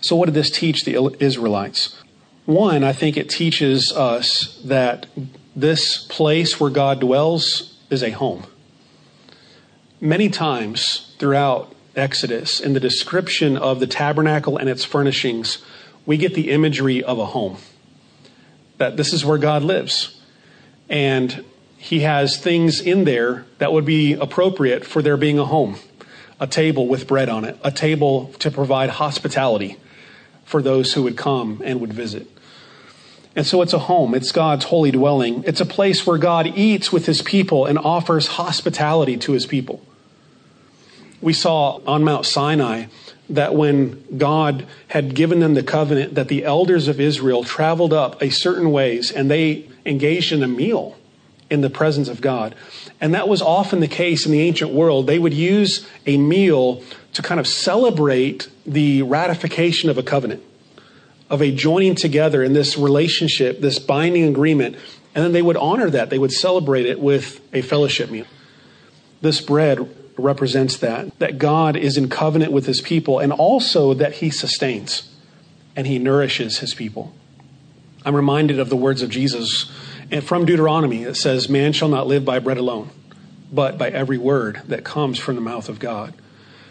So, 0.00 0.16
what 0.16 0.26
did 0.26 0.34
this 0.34 0.50
teach 0.50 0.84
the 0.84 1.16
Israelites? 1.20 2.00
One, 2.46 2.82
I 2.82 2.92
think 2.92 3.16
it 3.16 3.28
teaches 3.28 3.92
us 3.92 4.60
that 4.64 5.06
this 5.54 5.98
place 6.04 6.58
where 6.58 6.70
God 6.70 7.00
dwells 7.00 7.78
is 7.90 8.02
a 8.02 8.10
home. 8.10 8.46
Many 10.00 10.30
times 10.30 11.14
throughout 11.18 11.74
Exodus, 11.96 12.60
in 12.60 12.72
the 12.72 12.80
description 12.80 13.56
of 13.56 13.80
the 13.80 13.86
tabernacle 13.86 14.56
and 14.56 14.68
its 14.68 14.84
furnishings, 14.84 15.58
we 16.06 16.16
get 16.16 16.34
the 16.34 16.50
imagery 16.50 17.02
of 17.02 17.18
a 17.18 17.26
home. 17.26 17.58
That 18.78 18.96
this 18.96 19.12
is 19.12 19.24
where 19.24 19.38
God 19.38 19.62
lives. 19.62 20.20
And 20.88 21.44
he 21.76 22.00
has 22.00 22.36
things 22.36 22.80
in 22.80 23.04
there 23.04 23.46
that 23.58 23.72
would 23.72 23.84
be 23.84 24.14
appropriate 24.14 24.84
for 24.84 25.02
there 25.02 25.16
being 25.16 25.38
a 25.38 25.44
home 25.44 25.76
a 26.40 26.46
table 26.46 26.88
with 26.88 27.06
bread 27.06 27.28
on 27.28 27.44
it, 27.44 27.58
a 27.62 27.70
table 27.70 28.32
to 28.38 28.50
provide 28.50 28.88
hospitality 28.88 29.76
for 30.44 30.62
those 30.62 30.94
who 30.94 31.02
would 31.02 31.16
come 31.16 31.60
and 31.62 31.80
would 31.80 31.92
visit. 31.92 32.26
And 33.36 33.46
so 33.46 33.62
it's 33.62 33.74
a 33.74 33.78
home. 33.78 34.14
It's 34.14 34.32
God's 34.32 34.64
holy 34.64 34.90
dwelling. 34.90 35.44
It's 35.46 35.60
a 35.60 35.66
place 35.66 36.06
where 36.06 36.18
God 36.18 36.46
eats 36.46 36.90
with 36.90 37.06
his 37.06 37.22
people 37.22 37.66
and 37.66 37.78
offers 37.78 38.26
hospitality 38.26 39.16
to 39.18 39.32
his 39.32 39.46
people. 39.46 39.84
We 41.20 41.32
saw 41.32 41.80
on 41.86 42.04
Mount 42.04 42.26
Sinai 42.26 42.86
that 43.28 43.54
when 43.54 44.04
God 44.18 44.66
had 44.88 45.14
given 45.14 45.40
them 45.40 45.54
the 45.54 45.62
covenant, 45.62 46.14
that 46.14 46.28
the 46.28 46.44
elders 46.44 46.88
of 46.88 47.00
Israel 47.00 47.44
traveled 47.44 47.92
up 47.92 48.20
a 48.20 48.30
certain 48.30 48.72
ways 48.72 49.12
and 49.12 49.30
they 49.30 49.68
engaged 49.86 50.32
in 50.32 50.42
a 50.42 50.48
meal 50.48 50.96
in 51.48 51.60
the 51.60 51.70
presence 51.70 52.08
of 52.08 52.20
God. 52.20 52.54
And 53.00 53.14
that 53.14 53.28
was 53.28 53.42
often 53.42 53.80
the 53.80 53.88
case 53.88 54.24
in 54.24 54.32
the 54.32 54.40
ancient 54.40 54.72
world. 54.72 55.06
They 55.06 55.18
would 55.18 55.34
use 55.34 55.86
a 56.06 56.16
meal 56.16 56.82
to 57.12 57.22
kind 57.22 57.40
of 57.40 57.46
celebrate 57.46 58.48
the 58.64 59.02
ratification 59.02 59.90
of 59.90 59.98
a 59.98 60.02
covenant, 60.02 60.42
of 61.28 61.42
a 61.42 61.50
joining 61.50 61.96
together 61.96 62.42
in 62.42 62.52
this 62.52 62.78
relationship, 62.78 63.60
this 63.60 63.78
binding 63.78 64.24
agreement. 64.24 64.76
And 65.14 65.24
then 65.24 65.32
they 65.32 65.42
would 65.42 65.56
honor 65.56 65.90
that. 65.90 66.10
They 66.10 66.18
would 66.18 66.32
celebrate 66.32 66.86
it 66.86 67.00
with 67.00 67.40
a 67.52 67.62
fellowship 67.62 68.10
meal. 68.10 68.26
This 69.22 69.40
bread 69.40 69.88
represents 70.20 70.76
that, 70.78 71.18
that 71.18 71.38
God 71.38 71.76
is 71.76 71.96
in 71.96 72.08
covenant 72.08 72.52
with 72.52 72.66
his 72.66 72.80
people 72.80 73.18
and 73.18 73.32
also 73.32 73.94
that 73.94 74.14
he 74.14 74.30
sustains 74.30 75.10
and 75.74 75.86
he 75.86 75.98
nourishes 75.98 76.58
his 76.58 76.74
people. 76.74 77.14
I'm 78.04 78.16
reminded 78.16 78.58
of 78.58 78.70
the 78.70 78.76
words 78.76 79.02
of 79.02 79.10
Jesus 79.10 79.70
and 80.10 80.24
from 80.24 80.44
Deuteronomy, 80.44 81.04
it 81.04 81.16
says, 81.16 81.48
Man 81.48 81.72
shall 81.72 81.88
not 81.88 82.06
live 82.06 82.24
by 82.24 82.40
bread 82.40 82.58
alone, 82.58 82.90
but 83.52 83.78
by 83.78 83.90
every 83.90 84.18
word 84.18 84.60
that 84.66 84.84
comes 84.84 85.18
from 85.18 85.36
the 85.36 85.40
mouth 85.40 85.68
of 85.68 85.78
God. 85.78 86.14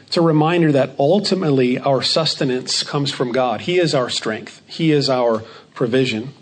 It's 0.07 0.17
a 0.17 0.21
reminder 0.21 0.71
that 0.71 0.95
ultimately 0.99 1.77
our 1.79 2.01
sustenance 2.01 2.83
comes 2.83 3.11
from 3.11 3.31
God. 3.31 3.61
He 3.61 3.79
is 3.79 3.95
our 3.95 4.09
strength, 4.09 4.61
He 4.67 4.91
is 4.91 5.09
our 5.09 5.39
provision. 5.73 6.33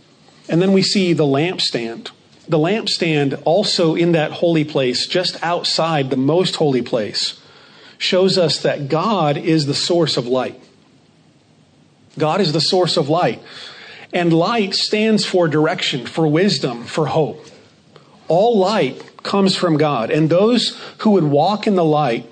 And 0.50 0.62
then 0.62 0.72
we 0.72 0.82
see 0.82 1.13
the 1.13 1.26
lampstand. 1.26 2.12
The 2.48 2.58
lampstand, 2.58 3.42
also 3.46 3.96
in 3.96 4.14
that 4.14 4.32
holy 4.32 4.64
place, 4.64 5.08
just 5.08 5.42
outside 5.44 6.10
the 6.10 6.18
most 6.18 6.56
holy 6.56 6.82
place, 6.82 7.40
shows 7.98 8.38
us 8.38 8.62
that 8.62 8.90
God 8.90 9.38
is 9.38 9.66
the 9.66 9.74
source 9.74 10.18
of 10.18 10.28
light. 10.28 10.62
God 12.18 12.42
is 12.42 12.54
the 12.54 12.62
source 12.62 12.98
of 12.98 13.10
light. 13.10 13.42
And 14.14 14.32
light 14.32 14.74
stands 14.74 15.26
for 15.26 15.48
direction, 15.48 16.06
for 16.06 16.28
wisdom, 16.28 16.86
for 16.86 17.08
hope. 17.08 17.46
All 18.28 18.58
light 18.58 19.24
comes 19.24 19.56
from 19.56 19.78
God. 19.78 20.10
And 20.10 20.30
those 20.30 20.80
who 21.00 21.12
would 21.12 21.26
walk 21.26 21.68
in 21.68 21.76
the 21.76 21.84
light 21.84 22.30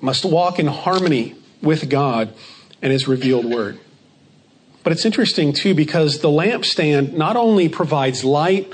must 0.00 0.24
walk 0.24 0.58
in 0.58 0.66
harmony 0.66 1.34
with 1.62 1.88
God 1.88 2.32
and 2.82 2.92
His 2.92 3.08
revealed 3.08 3.46
word. 3.46 3.78
But 4.84 4.92
it's 4.92 5.04
interesting 5.04 5.52
too 5.52 5.74
because 5.74 6.20
the 6.20 6.28
lampstand 6.28 7.12
not 7.14 7.36
only 7.36 7.68
provides 7.68 8.24
light 8.24 8.72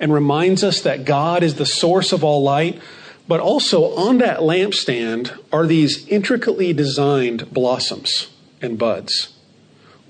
and 0.00 0.12
reminds 0.12 0.64
us 0.64 0.80
that 0.80 1.04
God 1.04 1.42
is 1.42 1.54
the 1.54 1.66
source 1.66 2.12
of 2.12 2.24
all 2.24 2.42
light, 2.42 2.80
but 3.28 3.38
also 3.38 3.94
on 3.94 4.18
that 4.18 4.40
lampstand 4.40 5.38
are 5.52 5.66
these 5.66 6.08
intricately 6.08 6.72
designed 6.72 7.52
blossoms 7.52 8.28
and 8.60 8.78
buds 8.78 9.34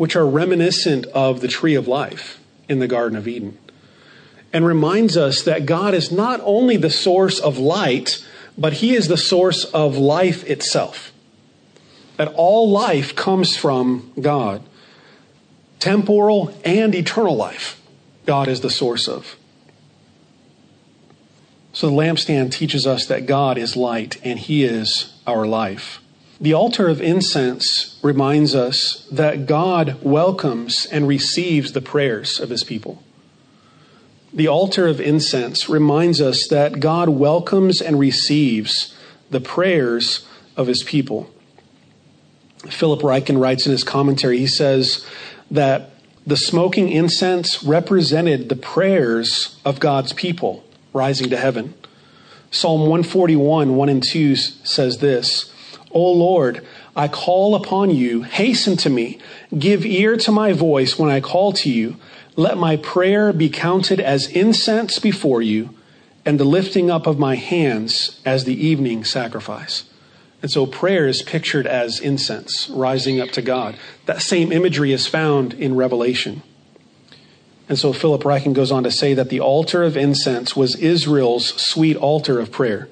which 0.00 0.16
are 0.16 0.26
reminiscent 0.26 1.04
of 1.08 1.42
the 1.42 1.46
tree 1.46 1.74
of 1.74 1.86
life 1.86 2.40
in 2.70 2.78
the 2.78 2.88
Garden 2.88 3.18
of 3.18 3.28
Eden, 3.28 3.58
and 4.50 4.64
reminds 4.64 5.14
us 5.14 5.42
that 5.42 5.66
God 5.66 5.92
is 5.92 6.10
not 6.10 6.40
only 6.42 6.78
the 6.78 6.88
source 6.88 7.38
of 7.38 7.58
light, 7.58 8.24
but 8.56 8.72
He 8.72 8.94
is 8.94 9.08
the 9.08 9.18
source 9.18 9.64
of 9.64 9.98
life 9.98 10.42
itself. 10.44 11.12
That 12.16 12.32
all 12.34 12.70
life 12.70 13.14
comes 13.14 13.58
from 13.58 14.10
God, 14.18 14.62
temporal 15.80 16.58
and 16.64 16.94
eternal 16.94 17.36
life, 17.36 17.78
God 18.24 18.48
is 18.48 18.62
the 18.62 18.70
source 18.70 19.06
of. 19.06 19.36
So 21.72 21.88
the 21.88 21.96
lampstand 21.96 22.52
teaches 22.52 22.86
us 22.86 23.06
that 23.06 23.26
God 23.26 23.56
is 23.56 23.76
light 23.76 24.20
and 24.24 24.38
He 24.38 24.64
is 24.64 25.12
our 25.26 25.46
life. 25.46 26.00
The 26.40 26.54
altar 26.54 26.88
of 26.88 27.02
incense 27.02 27.98
reminds 28.02 28.54
us 28.54 29.06
that 29.12 29.46
God 29.46 30.02
welcomes 30.02 30.86
and 30.86 31.06
receives 31.06 31.72
the 31.72 31.82
prayers 31.82 32.40
of 32.40 32.48
his 32.48 32.64
people. 32.64 33.02
The 34.32 34.48
altar 34.48 34.86
of 34.86 35.02
incense 35.02 35.68
reminds 35.68 36.20
us 36.20 36.48
that 36.48 36.80
God 36.80 37.10
welcomes 37.10 37.82
and 37.82 37.98
receives 37.98 38.96
the 39.28 39.40
prayers 39.40 40.26
of 40.56 40.66
his 40.66 40.82
people. 40.82 41.30
Philip 42.70 43.00
Ryken 43.00 43.38
writes 43.38 43.66
in 43.66 43.72
his 43.72 43.84
commentary, 43.84 44.38
he 44.38 44.46
says 44.46 45.06
that 45.50 45.90
the 46.26 46.38
smoking 46.38 46.88
incense 46.88 47.62
represented 47.62 48.48
the 48.48 48.56
prayers 48.56 49.60
of 49.64 49.78
God's 49.78 50.14
people 50.14 50.64
rising 50.92 51.30
to 51.30 51.36
heaven. 51.36 51.74
Psalm 52.50 52.80
141, 52.80 53.76
1 53.76 53.88
and 53.88 54.02
2 54.02 54.36
says 54.36 54.98
this 54.98 55.52
O 55.92 56.12
Lord, 56.12 56.66
I 56.94 57.08
call 57.08 57.54
upon 57.54 57.90
you, 57.90 58.22
hasten 58.22 58.76
to 58.78 58.90
me, 58.90 59.18
give 59.56 59.84
ear 59.84 60.16
to 60.18 60.32
my 60.32 60.52
voice 60.52 60.98
when 60.98 61.10
I 61.10 61.20
call 61.20 61.52
to 61.54 61.70
you. 61.70 61.96
Let 62.36 62.58
my 62.58 62.76
prayer 62.76 63.32
be 63.32 63.48
counted 63.48 64.00
as 64.00 64.28
incense 64.28 64.98
before 64.98 65.42
you, 65.42 65.70
and 66.24 66.38
the 66.38 66.44
lifting 66.44 66.90
up 66.90 67.06
of 67.06 67.18
my 67.18 67.34
hands 67.36 68.20
as 68.24 68.44
the 68.44 68.66
evening 68.66 69.04
sacrifice. 69.04 69.84
And 70.42 70.50
so 70.50 70.64
prayer 70.66 71.06
is 71.06 71.22
pictured 71.22 71.66
as 71.66 72.00
incense 72.00 72.68
rising 72.70 73.20
up 73.20 73.30
to 73.32 73.42
God. 73.42 73.76
That 74.06 74.22
same 74.22 74.52
imagery 74.52 74.92
is 74.92 75.06
found 75.06 75.52
in 75.54 75.74
Revelation. 75.74 76.42
And 77.70 77.78
so 77.78 77.92
Philip 77.92 78.22
Ryken 78.22 78.52
goes 78.52 78.72
on 78.72 78.82
to 78.82 78.90
say 78.90 79.14
that 79.14 79.28
the 79.28 79.38
altar 79.38 79.84
of 79.84 79.96
incense 79.96 80.56
was 80.56 80.74
Israel's 80.74 81.54
sweet 81.62 81.96
altar 81.96 82.40
of 82.40 82.50
prayer, 82.50 82.88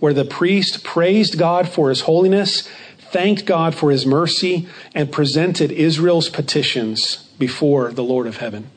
where 0.00 0.12
the 0.12 0.24
priest 0.24 0.82
praised 0.82 1.38
God 1.38 1.68
for 1.68 1.90
his 1.90 2.00
holiness, 2.00 2.68
thanked 2.98 3.46
God 3.46 3.72
for 3.72 3.92
his 3.92 4.04
mercy, 4.04 4.66
and 4.96 5.12
presented 5.12 5.70
Israel's 5.70 6.28
petitions 6.28 7.28
before 7.38 7.92
the 7.92 8.02
Lord 8.02 8.26
of 8.26 8.38
heaven. 8.38 8.68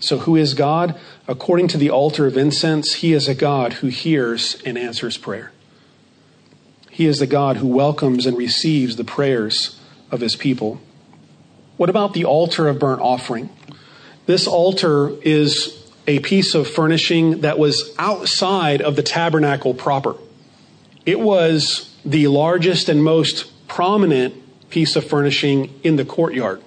So, 0.00 0.18
who 0.18 0.36
is 0.36 0.52
God? 0.52 1.00
According 1.26 1.68
to 1.68 1.78
the 1.78 1.88
altar 1.88 2.26
of 2.26 2.36
incense, 2.36 2.96
he 2.96 3.14
is 3.14 3.28
a 3.28 3.34
God 3.34 3.72
who 3.74 3.86
hears 3.86 4.60
and 4.66 4.76
answers 4.76 5.16
prayer. 5.16 5.50
He 6.90 7.06
is 7.06 7.20
the 7.20 7.26
God 7.26 7.56
who 7.56 7.68
welcomes 7.68 8.26
and 8.26 8.36
receives 8.36 8.96
the 8.96 9.04
prayers 9.04 9.80
of 10.10 10.20
his 10.20 10.36
people. 10.36 10.78
What 11.78 11.88
about 11.88 12.12
the 12.12 12.26
altar 12.26 12.68
of 12.68 12.78
burnt 12.78 13.00
offering? 13.00 13.48
This 14.26 14.46
altar 14.46 15.10
is 15.22 15.84
a 16.06 16.18
piece 16.20 16.54
of 16.54 16.68
furnishing 16.68 17.40
that 17.42 17.58
was 17.58 17.94
outside 17.98 18.82
of 18.82 18.96
the 18.96 19.02
tabernacle 19.02 19.74
proper. 19.74 20.16
It 21.04 21.20
was 21.20 21.96
the 22.04 22.26
largest 22.26 22.88
and 22.88 23.02
most 23.02 23.52
prominent 23.68 24.34
piece 24.70 24.96
of 24.96 25.04
furnishing 25.04 25.72
in 25.82 25.96
the 25.96 26.04
courtyard 26.04 26.62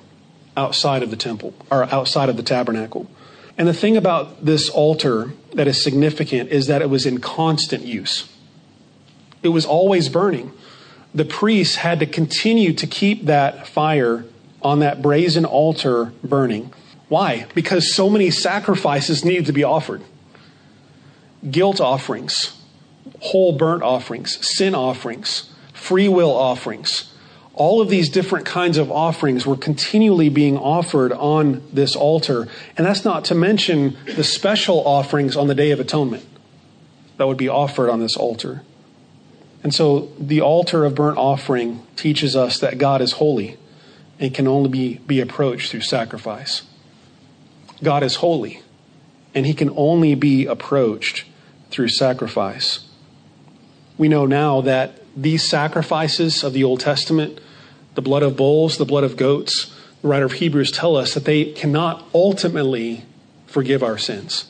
outside 0.56 1.04
of 1.04 1.10
the 1.10 1.18
temple 1.18 1.54
or 1.70 1.84
outside 1.94 2.30
of 2.30 2.38
the 2.38 2.44
tabernacle. 2.44 3.10
And 3.58 3.68
the 3.68 3.74
thing 3.74 3.98
about 3.98 4.46
this 4.46 4.70
altar 4.70 5.34
that 5.54 5.68
is 5.68 5.84
significant 5.84 6.50
is 6.50 6.68
that 6.68 6.82
it 6.82 6.90
was 6.90 7.06
in 7.06 7.20
constant 7.20 7.84
use. 7.84 8.30
It 9.44 9.50
was 9.50 9.66
always 9.66 10.08
burning. 10.08 10.54
The 11.14 11.26
priests 11.26 11.76
had 11.76 12.00
to 12.00 12.06
continue 12.06 12.72
to 12.74 12.88
keep 12.88 13.26
that 13.26 13.68
fire 13.68 14.26
on 14.62 14.80
that 14.80 15.02
brazen 15.02 15.46
altar 15.46 16.14
burning. 16.24 16.74
Why? 17.10 17.48
Because 17.56 17.94
so 17.94 18.10
many 18.10 18.32
sacrifices 18.32 19.26
needed 19.26 19.48
to 19.48 19.54
be 19.54 19.64
offered 19.64 20.02
guilt 21.50 21.80
offerings, 21.80 22.58
whole 23.22 23.54
burnt 23.54 23.82
offerings, 23.82 24.46
sin 24.46 24.76
offerings, 24.76 25.50
free 25.74 26.10
will 26.10 26.32
offerings. 26.32 27.14
All 27.54 27.82
of 27.82 27.90
these 27.90 28.10
different 28.10 28.46
kinds 28.46 28.78
of 28.78 28.92
offerings 28.92 29.46
were 29.46 29.58
continually 29.58 30.30
being 30.30 30.58
offered 30.58 31.12
on 31.12 31.62
this 31.74 31.96
altar. 31.96 32.48
And 32.78 32.86
that's 32.86 33.04
not 33.04 33.26
to 33.26 33.36
mention 33.36 33.98
the 34.06 34.24
special 34.24 34.86
offerings 34.86 35.36
on 35.36 35.48
the 35.48 35.56
Day 35.56 35.72
of 35.72 35.80
Atonement 35.80 36.26
that 37.18 37.28
would 37.28 37.38
be 37.38 37.50
offered 37.50 37.90
on 37.90 38.00
this 38.00 38.16
altar. 38.16 38.64
And 39.62 39.74
so 39.74 40.12
the 40.18 40.40
altar 40.42 40.86
of 40.86 40.96
burnt 40.96 41.18
offering 41.18 41.86
teaches 41.98 42.36
us 42.36 42.60
that 42.60 42.78
God 42.78 43.02
is 43.02 43.14
holy 43.14 43.58
and 44.20 44.34
can 44.34 44.48
only 44.48 44.70
be, 44.70 44.98
be 45.00 45.20
approached 45.20 45.72
through 45.72 45.82
sacrifice. 45.82 46.64
God 47.84 48.04
is 48.04 48.16
holy 48.16 48.62
and 49.34 49.46
he 49.46 49.54
can 49.54 49.72
only 49.76 50.16
be 50.16 50.46
approached 50.46 51.26
through 51.70 51.90
sacrifice. 51.90 52.88
We 53.98 54.08
know 54.08 54.26
now 54.26 54.62
that 54.62 55.02
these 55.16 55.48
sacrifices 55.48 56.44
of 56.44 56.54
the 56.54 56.64
Old 56.64 56.80
Testament, 56.80 57.40
the 57.96 58.02
blood 58.02 58.24
of 58.24 58.36
bulls, 58.36 58.78
the 58.78 58.86
blood 58.86 59.04
of 59.04 59.18
goats, 59.18 59.74
the 60.02 60.08
writer 60.08 60.26
of 60.26 60.34
Hebrews 60.34 60.72
tell 60.72 60.96
us 60.96 61.14
that 61.14 61.26
they 61.26 61.46
cannot 61.46 62.06
ultimately 62.14 63.04
forgive 63.46 63.84
our 63.84 63.98
sins. 63.98 64.46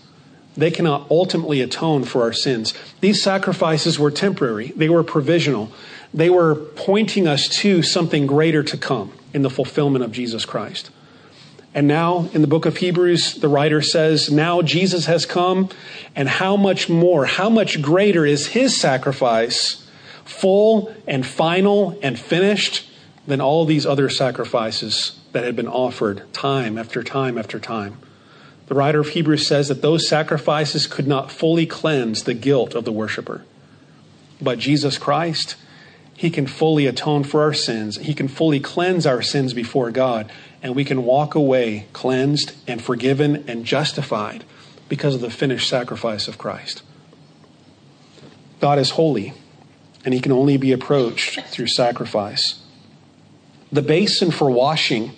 They 0.56 0.72
cannot 0.72 1.10
ultimately 1.10 1.62
atone 1.62 2.04
for 2.04 2.22
our 2.22 2.34
sins. 2.34 2.74
These 3.02 3.22
sacrifices 3.24 3.98
were 3.98 4.12
temporary, 4.12 4.74
they 4.76 4.90
were 4.90 5.04
provisional. 5.04 5.72
They 6.12 6.30
were 6.32 6.56
pointing 6.56 7.28
us 7.28 7.48
to 7.60 7.84
something 7.84 8.26
greater 8.26 8.64
to 8.64 8.78
come 8.78 9.14
in 9.32 9.44
the 9.44 9.50
fulfillment 9.50 10.04
of 10.04 10.12
Jesus 10.12 10.44
Christ. 10.44 10.90
And 11.74 11.88
now, 11.88 12.30
in 12.34 12.42
the 12.42 12.48
book 12.48 12.66
of 12.66 12.78
Hebrews, 12.78 13.36
the 13.36 13.48
writer 13.48 13.82
says, 13.82 14.32
Now 14.32 14.62
Jesus 14.62 15.06
has 15.06 15.26
come, 15.26 15.70
and 16.16 16.28
how 16.28 16.58
much 16.58 16.90
more, 16.90 17.26
how 17.26 17.50
much 17.50 17.82
greater 17.82 18.26
is 18.26 18.48
his 18.48 18.76
sacrifice, 18.76 19.88
full 20.26 20.94
and 21.06 21.26
final 21.26 21.98
and 22.02 22.18
finished, 22.18 22.90
than 23.28 23.40
all 23.40 23.66
these 23.66 23.86
other 23.86 24.10
sacrifices 24.10 25.20
that 25.32 25.44
had 25.44 25.56
been 25.56 25.68
offered 25.68 26.32
time 26.34 26.78
after 26.78 27.04
time 27.04 27.38
after 27.38 27.60
time. 27.60 27.98
The 28.68 28.76
writer 28.76 29.00
of 29.00 29.10
Hebrews 29.10 29.48
says 29.48 29.68
that 29.68 29.82
those 29.82 30.08
sacrifices 30.08 30.88
could 30.88 31.08
not 31.08 31.32
fully 31.32 31.66
cleanse 31.66 32.24
the 32.24 32.34
guilt 32.34 32.74
of 32.74 32.86
the 32.86 32.92
worshiper. 32.92 33.44
But 34.42 34.60
Jesus 34.60 34.98
Christ, 34.98 35.56
He 36.20 36.30
can 36.30 36.48
fully 36.48 36.86
atone 36.86 37.24
for 37.24 37.44
our 37.44 37.54
sins. 37.54 37.96
He 37.96 38.14
can 38.14 38.28
fully 38.28 38.60
cleanse 38.60 39.06
our 39.06 39.22
sins 39.22 39.54
before 39.54 39.90
God. 39.90 40.30
And 40.62 40.76
we 40.76 40.84
can 40.84 41.06
walk 41.06 41.34
away 41.34 41.88
cleansed 41.94 42.52
and 42.68 42.82
forgiven 42.82 43.46
and 43.48 43.64
justified 43.64 44.44
because 44.90 45.16
of 45.16 45.22
the 45.22 45.30
finished 45.30 45.70
sacrifice 45.70 46.28
of 46.28 46.38
Christ. 46.38 46.84
God 48.60 48.80
is 48.80 48.90
holy, 48.90 49.34
and 50.04 50.14
He 50.14 50.20
can 50.20 50.34
only 50.34 50.58
be 50.58 50.74
approached 50.74 51.40
through 51.46 51.68
sacrifice. 51.68 52.62
The 53.72 53.82
basin 53.82 54.32
for 54.32 54.52
washing 54.52 55.14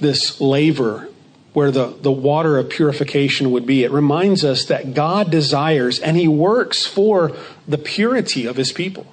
this 0.00 0.40
laver 0.40 1.10
where 1.52 1.70
the, 1.70 1.94
the 2.00 2.10
water 2.10 2.56
of 2.56 2.70
purification 2.70 3.50
would 3.50 3.66
be. 3.66 3.84
It 3.84 3.90
reminds 3.90 4.42
us 4.42 4.64
that 4.64 4.94
God 4.94 5.30
desires 5.30 5.98
and 5.98 6.16
He 6.16 6.28
works 6.28 6.86
for 6.86 7.36
the 7.68 7.76
purity 7.76 8.46
of 8.46 8.56
His 8.56 8.72
people. 8.72 9.06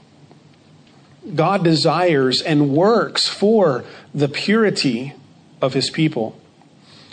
God 1.36 1.64
desires 1.64 2.42
and 2.42 2.72
works 2.72 3.28
for 3.28 3.84
the 4.14 4.28
purity 4.28 5.14
of 5.62 5.74
His 5.74 5.90
people. 5.90 6.40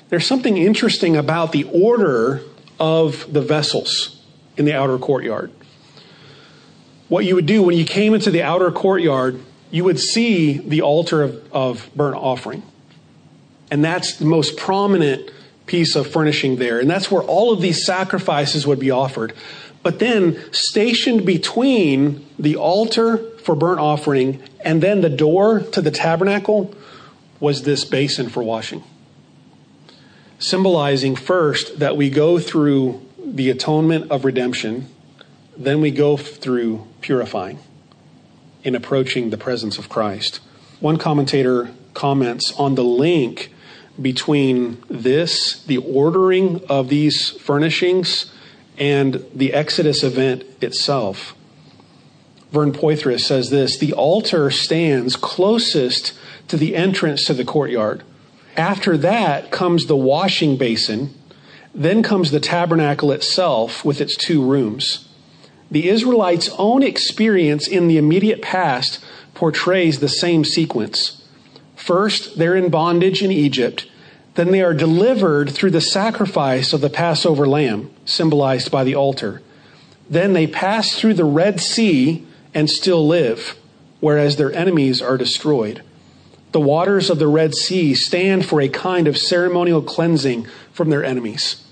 There's 0.09 0.26
something 0.26 0.57
interesting 0.57 1.16
about 1.16 1.52
the 1.52 1.64
order 1.64 2.42
of 2.79 3.33
the 3.33 3.40
vessels 3.40 4.22
in 4.57 4.64
the 4.64 4.74
outer 4.74 4.98
courtyard. 4.98 5.50
What 7.09 7.24
you 7.24 7.35
would 7.35 7.46
do 7.46 7.62
when 7.62 7.76
you 7.76 7.85
came 7.85 8.14
into 8.14 8.31
the 8.31 8.42
outer 8.42 8.70
courtyard, 8.70 9.40
you 9.70 9.85
would 9.85 9.98
see 9.98 10.59
the 10.59 10.83
altar 10.83 11.22
of, 11.22 11.52
of 11.52 11.90
burnt 11.94 12.16
offering 12.16 12.62
and 13.70 13.85
that's 13.85 14.16
the 14.16 14.24
most 14.24 14.57
prominent 14.57 15.31
piece 15.66 15.96
of 15.96 16.07
furnishing 16.07 16.57
there. 16.57 16.79
And 16.79 16.88
that's 16.88 17.11
where 17.11 17.22
all 17.22 17.52
of 17.52 17.61
these 17.61 17.85
sacrifices 17.85 18.66
would 18.66 18.79
be 18.79 18.90
offered. 18.90 19.33
But 19.87 20.01
then, 20.01 20.42
stationed 20.51 21.25
between 21.25 22.27
the 22.40 22.57
altar 22.57 23.18
for 23.44 23.55
burnt 23.55 23.79
offering 23.79 24.42
and 24.61 24.83
then 24.83 25.01
the 25.01 25.09
door 25.09 25.61
to 25.61 25.81
the 25.81 25.92
tabernacle 25.92 26.75
was 27.38 27.62
this 27.62 27.85
basin 27.85 28.29
for 28.29 28.42
washing. 28.42 28.83
Symbolizing 30.40 31.14
first 31.14 31.79
that 31.79 31.96
we 31.96 32.11
go 32.11 32.40
through 32.40 33.01
the 33.25 33.49
atonement 33.49 34.11
of 34.11 34.25
redemption, 34.25 34.88
then 35.57 35.81
we 35.81 35.92
go 35.92 36.16
through 36.16 36.85
purifying 37.01 37.61
in 38.64 38.75
approaching 38.75 39.31
the 39.31 39.38
presence 39.38 39.79
of 39.79 39.88
Christ. 39.88 40.40
One 40.81 40.96
commentator 40.96 41.70
comments 41.94 42.53
on 42.59 42.75
the 42.75 42.83
link 42.83 43.53
between 44.03 44.83
this, 44.90 45.62
the 45.62 45.77
ordering 45.77 46.64
of 46.68 46.88
these 46.88 47.31
furnishings, 47.31 48.33
and 48.79 49.25
the 49.35 49.53
Exodus 49.53 50.03
event 50.03 50.45
itself. 50.61 51.35
Vern 52.53 52.73
Poythress 52.73 53.21
says 53.21 53.51
this 53.51 53.79
The 53.79 53.93
altar 53.93 54.51
stands 54.51 55.17
closest 55.17 56.12
to 56.49 56.57
the 56.57 56.77
entrance 56.77 57.25
to 57.25 57.35
the 57.35 57.45
courtyard. 57.45 58.03
After 58.57 58.97
that 58.99 59.51
comes 59.51 59.87
the 59.87 59.97
washing 59.97 60.57
basin. 60.57 61.15
Then 61.75 62.03
comes 62.03 62.31
the 62.31 62.41
tabernacle 62.41 63.12
itself 63.12 63.85
with 63.85 64.01
its 64.01 64.17
two 64.17 64.43
rooms. 64.43 65.07
The 65.71 65.91
Israelites' 65.91 66.49
own 66.57 66.83
experience 66.83 67.69
in 67.69 67.87
the 67.87 67.99
immediate 67.99 68.41
past 68.41 69.05
portrays 69.35 70.01
the 70.01 70.09
same 70.09 70.43
sequence. 70.43 71.23
First, 71.75 72.39
they're 72.39 72.57
in 72.57 72.71
bondage 72.71 73.23
in 73.23 73.31
Egypt. 73.31 73.87
Then 74.37 74.53
they 74.53 74.62
are 74.62 74.75
delivered 74.75 75.51
through 75.51 75.70
the 75.70 75.81
sacrifice 75.81 76.72
of 76.72 76.83
the 76.83 76.90
Passover 76.90 77.46
lamb, 77.46 77.90
symbolized 78.05 78.70
by 78.70 78.85
the 78.85 78.94
altar. 78.94 79.40
Then 80.09 80.35
they 80.35 80.46
pass 80.46 80.94
through 80.94 81.14
the 81.14 81.25
Red 81.25 81.59
Sea 81.59 82.25
and 82.55 82.70
still 82.70 83.07
live, 83.07 83.57
whereas 84.01 84.37
their 84.37 84.53
enemies 84.53 85.01
are 85.01 85.16
destroyed. 85.16 85.83
The 86.53 86.61
waters 86.61 87.09
of 87.11 87.18
the 87.18 87.27
Red 87.27 87.55
Sea 87.55 87.94
stand 87.94 88.44
for 88.44 88.61
a 88.61 88.68
kind 88.68 89.09
of 89.09 89.16
ceremonial 89.16 89.83
cleansing 89.83 90.46
from 90.72 90.90
their 90.90 91.05
enemies. 91.05 91.62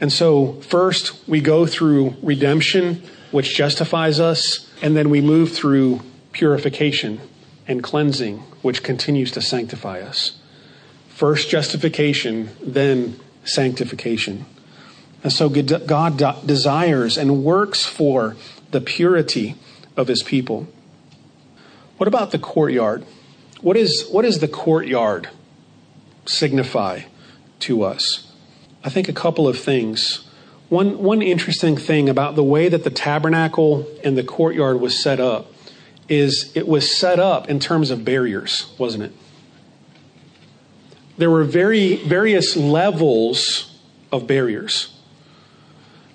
And 0.00 0.12
so, 0.12 0.60
first, 0.62 1.26
we 1.28 1.40
go 1.40 1.66
through 1.66 2.16
redemption, 2.20 3.02
which 3.30 3.54
justifies 3.54 4.20
us, 4.20 4.68
and 4.82 4.96
then 4.96 5.08
we 5.08 5.20
move 5.20 5.52
through 5.52 6.00
purification 6.32 7.20
and 7.66 7.82
cleansing, 7.82 8.38
which 8.62 8.82
continues 8.82 9.30
to 9.32 9.40
sanctify 9.40 10.00
us. 10.00 10.38
First 11.16 11.48
justification, 11.48 12.50
then 12.60 13.18
sanctification. 13.42 14.44
And 15.22 15.32
so 15.32 15.48
God 15.48 16.46
desires 16.46 17.16
and 17.16 17.42
works 17.42 17.86
for 17.86 18.36
the 18.70 18.82
purity 18.82 19.54
of 19.96 20.08
his 20.08 20.22
people. 20.22 20.68
What 21.96 22.06
about 22.06 22.32
the 22.32 22.38
courtyard? 22.38 23.06
What 23.62 23.78
is, 23.78 24.06
what 24.10 24.26
does 24.26 24.40
the 24.40 24.46
courtyard 24.46 25.30
signify 26.26 27.04
to 27.60 27.82
us? 27.82 28.30
I 28.84 28.90
think 28.90 29.08
a 29.08 29.14
couple 29.14 29.48
of 29.48 29.58
things. 29.58 30.28
One, 30.68 30.98
one 30.98 31.22
interesting 31.22 31.78
thing 31.78 32.10
about 32.10 32.34
the 32.34 32.44
way 32.44 32.68
that 32.68 32.84
the 32.84 32.90
tabernacle 32.90 33.86
and 34.04 34.18
the 34.18 34.22
courtyard 34.22 34.82
was 34.82 35.02
set 35.02 35.18
up 35.18 35.50
is 36.10 36.52
it 36.54 36.68
was 36.68 36.94
set 36.94 37.18
up 37.18 37.48
in 37.48 37.58
terms 37.58 37.90
of 37.90 38.04
barriers, 38.04 38.70
wasn't 38.76 39.04
it? 39.04 39.12
There 41.18 41.30
were 41.30 41.44
very 41.44 41.96
various 41.96 42.56
levels 42.56 43.78
of 44.12 44.26
barriers. 44.26 44.92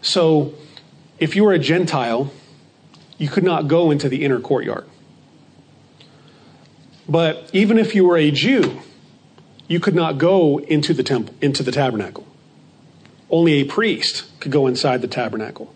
So, 0.01 0.53
if 1.19 1.35
you 1.35 1.43
were 1.43 1.53
a 1.53 1.59
Gentile, 1.59 2.31
you 3.17 3.29
could 3.29 3.43
not 3.43 3.67
go 3.67 3.91
into 3.91 4.09
the 4.09 4.23
inner 4.25 4.39
courtyard. 4.39 4.85
But 7.07 7.49
even 7.53 7.77
if 7.77 7.93
you 7.93 8.05
were 8.05 8.17
a 8.17 8.31
Jew, 8.31 8.79
you 9.67 9.79
could 9.79 9.95
not 9.95 10.17
go 10.17 10.59
into 10.59 10.93
the 10.93 11.03
temple, 11.03 11.35
into 11.41 11.63
the 11.63 11.71
tabernacle. 11.71 12.27
Only 13.29 13.53
a 13.53 13.63
priest 13.63 14.25
could 14.39 14.51
go 14.51 14.67
inside 14.67 15.01
the 15.01 15.07
tabernacle. 15.07 15.73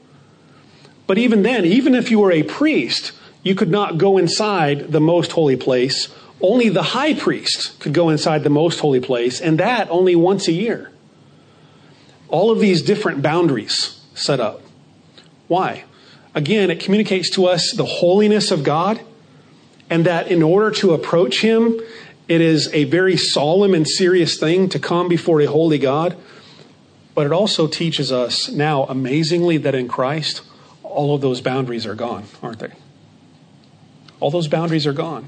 But 1.08 1.18
even 1.18 1.44
then, 1.44 1.66
even 1.66 1.94
if 1.96 2.12
you 2.12 2.20
were 2.20 2.32
a 2.32 2.44
priest, 2.44 3.12
you 3.44 3.54
could 3.54 3.70
not 3.70 3.98
go 3.98 4.18
inside 4.18 4.92
the 4.92 5.00
most 5.00 5.34
holy 5.34 5.56
place. 5.56 6.10
Only 6.42 6.70
the 6.70 6.84
high 6.84 7.14
priest 7.14 7.80
could 7.80 7.94
go 7.94 8.10
inside 8.10 8.44
the 8.44 8.50
most 8.50 8.80
holy 8.80 9.00
place, 9.00 9.40
and 9.40 9.60
that 9.60 9.90
only 9.90 10.16
once 10.16 10.48
a 10.48 10.52
year. 10.52 10.92
All 12.28 12.52
of 12.52 12.60
these 12.60 12.82
different 12.82 13.22
boundaries 13.22 14.02
set 14.14 14.40
up. 14.40 14.62
Why? 15.48 15.86
Again, 16.34 16.70
it 16.70 16.80
communicates 16.80 17.30
to 17.32 17.46
us 17.46 17.72
the 17.72 17.86
holiness 17.86 18.52
of 18.52 18.64
God, 18.64 19.00
and 19.90 20.06
that 20.06 20.28
in 20.28 20.44
order 20.44 20.72
to 20.72 20.94
approach 20.94 21.42
Him, 21.42 21.80
it 22.28 22.42
is 22.42 22.74
a 22.74 22.86
very 22.86 23.16
solemn 23.16 23.74
and 23.74 23.88
serious 23.88 24.38
thing 24.38 24.68
to 24.70 24.80
come 24.80 25.08
before 25.08 25.40
a 25.42 25.46
holy 25.46 25.78
God. 25.78 26.18
But 27.14 27.26
it 27.26 27.32
also 27.32 27.68
teaches 27.68 28.12
us 28.12 28.50
now, 28.50 28.84
amazingly, 28.84 29.58
that 29.58 29.76
in 29.76 29.88
Christ, 29.88 30.42
all 30.84 31.16
of 31.16 31.22
those 31.22 31.40
boundaries 31.40 31.86
are 31.86 31.96
gone, 31.96 32.26
aren't 32.44 32.60
they? 32.60 32.74
All 34.20 34.32
those 34.32 34.48
boundaries 34.48 34.86
are 34.86 34.94
gone. 34.94 35.28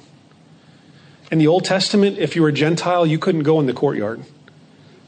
In 1.32 1.40
the 1.40 1.48
Old 1.48 1.66
Testament, 1.66 2.18
if 2.18 2.36
you 2.36 2.42
were 2.42 2.50
a 2.50 2.54
Gentile, 2.54 3.06
you 3.06 3.20
couldn't 3.20 3.44
go 3.44 3.60
in 3.60 3.66
the 3.66 3.74
courtyard. 3.74 4.24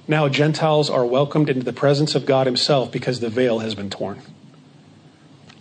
Now, 0.07 0.27
Gentiles 0.27 0.89
are 0.89 1.05
welcomed 1.05 1.49
into 1.49 1.63
the 1.63 1.73
presence 1.73 2.15
of 2.15 2.25
God 2.25 2.45
Himself 2.45 2.91
because 2.91 3.19
the 3.19 3.29
veil 3.29 3.59
has 3.59 3.75
been 3.75 3.89
torn. 3.89 4.21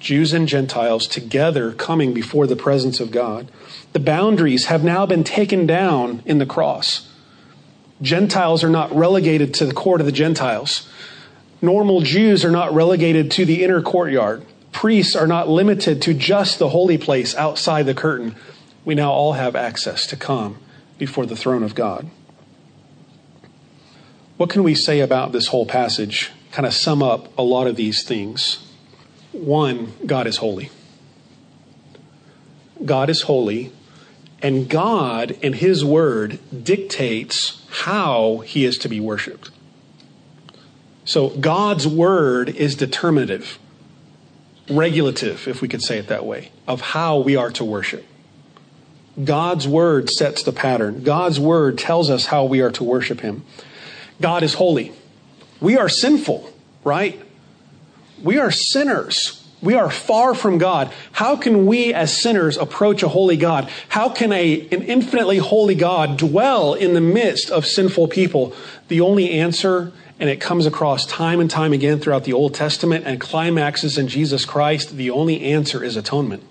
Jews 0.01 0.33
and 0.33 0.49
Gentiles 0.49 1.07
together 1.07 1.73
coming 1.73 2.15
before 2.15 2.47
the 2.47 2.57
presence 2.57 2.99
of 2.99 3.11
God. 3.11 3.51
The 3.93 4.01
boundaries 4.01 4.67
have 4.67 4.83
now 4.83 5.07
been 5.07 5.25
taken 5.25 5.67
down 5.67 6.23
in 6.25 6.39
the 6.39 6.47
cross. 6.47 7.13
Gentiles 8.01 8.65
are 8.65 8.71
not 8.71 8.95
relegated 8.95 9.55
to 9.55 9.67
the 9.67 9.75
court 9.75 10.01
of 10.01 10.07
the 10.07 10.13
Gentiles. 10.13 10.89
Normal 11.61 12.01
Jews 12.01 12.45
are 12.45 12.51
not 12.51 12.73
relegated 12.73 13.31
to 13.33 13.45
the 13.45 13.63
inner 13.65 13.83
courtyard 13.83 14.45
priests 14.79 15.17
are 15.17 15.27
not 15.27 15.49
limited 15.49 16.03
to 16.03 16.15
just 16.15 16.61
the 16.61 16.69
holy 16.69 16.97
place 16.97 17.35
outside 17.35 17.85
the 17.85 17.95
curtain. 17.95 18.35
We 18.85 18.95
now 18.95 19.11
all 19.11 19.35
have 19.35 19.55
access 19.57 20.07
to 20.07 20.17
come 20.17 20.59
before 20.99 21.27
the 21.27 21.37
throne 21.37 21.63
of 21.63 21.75
God. 21.75 22.11
What 24.37 24.51
can 24.51 24.63
we 24.63 24.75
say 24.75 25.01
about 25.01 25.33
this 25.33 25.49
whole 25.49 25.67
passage? 25.67 26.31
Kind 26.53 26.67
of 26.67 26.73
sum 26.73 27.03
up 27.03 27.37
a 27.37 27.43
lot 27.43 27.67
of 27.67 27.77
these 27.77 28.03
things. 28.03 28.65
One, 29.33 29.93
God 30.07 30.27
is 30.27 30.39
holy. 30.39 30.71
God 32.85 33.11
is 33.11 33.23
holy, 33.23 33.73
and 34.41 34.69
God 34.69 35.37
and 35.43 35.57
His 35.57 35.85
Word 35.85 36.39
dictates 36.65 37.67
how 37.69 38.39
He 38.39 38.65
is 38.65 38.79
to 38.79 38.89
be 38.89 39.01
worshiped. 39.01 39.51
So 41.05 41.31
God's 41.31 41.89
Word 41.89 42.49
is 42.51 42.77
determinative 42.77 43.59
regulative, 44.71 45.49
if 45.49 45.63
we 45.63 45.69
could 45.69 45.83
say 45.83 45.99
it 45.99 46.09
that 46.09 46.25
way, 46.25 46.51
of 46.67 46.81
how 46.81 47.19
we 47.19 47.37
are 47.37 47.51
to 47.53 47.65
worship. 47.65 48.05
God's 49.23 49.67
word 49.67 50.11
sets 50.11 50.43
the 50.43 50.53
pattern. 50.53 51.03
God's 51.03 51.41
word 51.41 51.79
tells 51.79 52.11
us 52.11 52.27
how 52.27 52.45
we 52.45 52.61
are 52.61 52.71
to 52.73 52.85
worship 52.85 53.21
Him. 53.21 53.45
God 54.21 54.43
is 54.43 54.55
holy. 54.55 54.93
We 55.61 55.77
are 55.77 55.89
sinful, 55.89 56.53
right? 56.85 57.21
We 58.23 58.39
are 58.39 58.51
sinners. 58.51 59.35
We 59.61 59.75
are 59.75 59.91
far 59.91 60.35
from 60.35 60.59
God. 60.59 60.93
How 61.13 61.35
can 61.37 61.67
we 61.67 61.93
as 61.93 62.17
sinners 62.17 62.57
approach 62.57 63.03
a 63.03 63.09
holy 63.09 63.37
God? 63.37 63.71
How 63.89 64.09
can 64.09 64.33
a, 64.33 64.61
an 64.71 64.83
infinitely 64.83 65.39
holy 65.39 65.75
God 65.75 66.17
dwell 66.17 66.75
in 66.75 66.95
the 66.95 67.01
midst 67.01 67.51
of 67.51 67.67
sinful 67.67 68.09
people? 68.09 68.55
The 68.87 69.01
only 69.01 69.31
answer 69.31 69.93
and 70.21 70.29
it 70.29 70.41
comes 70.41 70.67
across 70.67 71.07
time 71.07 71.41
and 71.41 71.51
time 71.51 71.73
again 71.73 72.01
throughout 72.01 72.25
the 72.25 72.33
Old 72.33 72.55
Testament 72.55 73.05
and 73.07 73.21
climaxes 73.21 73.99
in 73.99 74.09
Jesus 74.09 74.45
Christ, 74.45 74.97
the 74.97 75.11
only 75.11 75.43
answer 75.43 75.85
is 75.85 75.97
atonement. 75.97 76.43